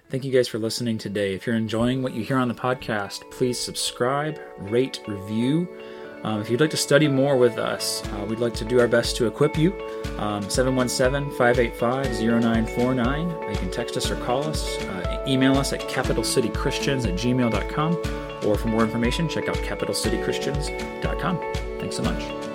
Thank 0.09 0.25
you 0.25 0.31
guys 0.31 0.47
for 0.47 0.61
listening 0.61 0.99
today. 0.99 1.35
If 1.35 1.47
you're 1.49 1.57
enjoying 1.57 2.01
what 2.01 2.15
you 2.15 2.23
hear 2.23 2.37
on 2.37 2.47
the 2.47 2.55
podcast, 2.55 3.29
please 3.33 3.59
subscribe, 3.59 4.39
rate, 4.59 5.01
review. 5.09 5.69
Um, 6.27 6.41
if 6.41 6.51
you'd 6.51 6.61
like 6.61 6.71
to 6.71 6.77
study 6.77 7.07
more 7.07 7.37
with 7.37 7.57
us, 7.57 8.03
uh, 8.05 8.25
we'd 8.25 8.41
like 8.41 8.55
to 8.55 8.65
do 8.65 8.81
our 8.81 8.89
best 8.89 9.17
to 9.17 9.27
equip 9.27 9.57
you. 9.57 9.73
Um, 10.19 10.43
717 10.51 11.31
585 11.31 12.21
0949. 12.21 13.29
You 13.31 13.57
can 13.57 13.71
text 13.71 13.97
us 13.97 14.11
or 14.11 14.17
call 14.17 14.43
us. 14.43 14.77
Uh, 14.83 15.25
email 15.29 15.57
us 15.57 15.73
at 15.73 15.81
capitalcitychristians 15.83 17.07
at 17.07 17.15
gmail.com. 17.15 17.97
Or 18.45 18.59
for 18.59 18.69
more 18.69 18.83
information, 18.83 19.29
check 19.29 19.49
out 19.49 19.57
capitalcitychristians.com. 19.57 21.41
Thanks 21.79 21.97
so 21.97 22.03
much. 22.03 22.46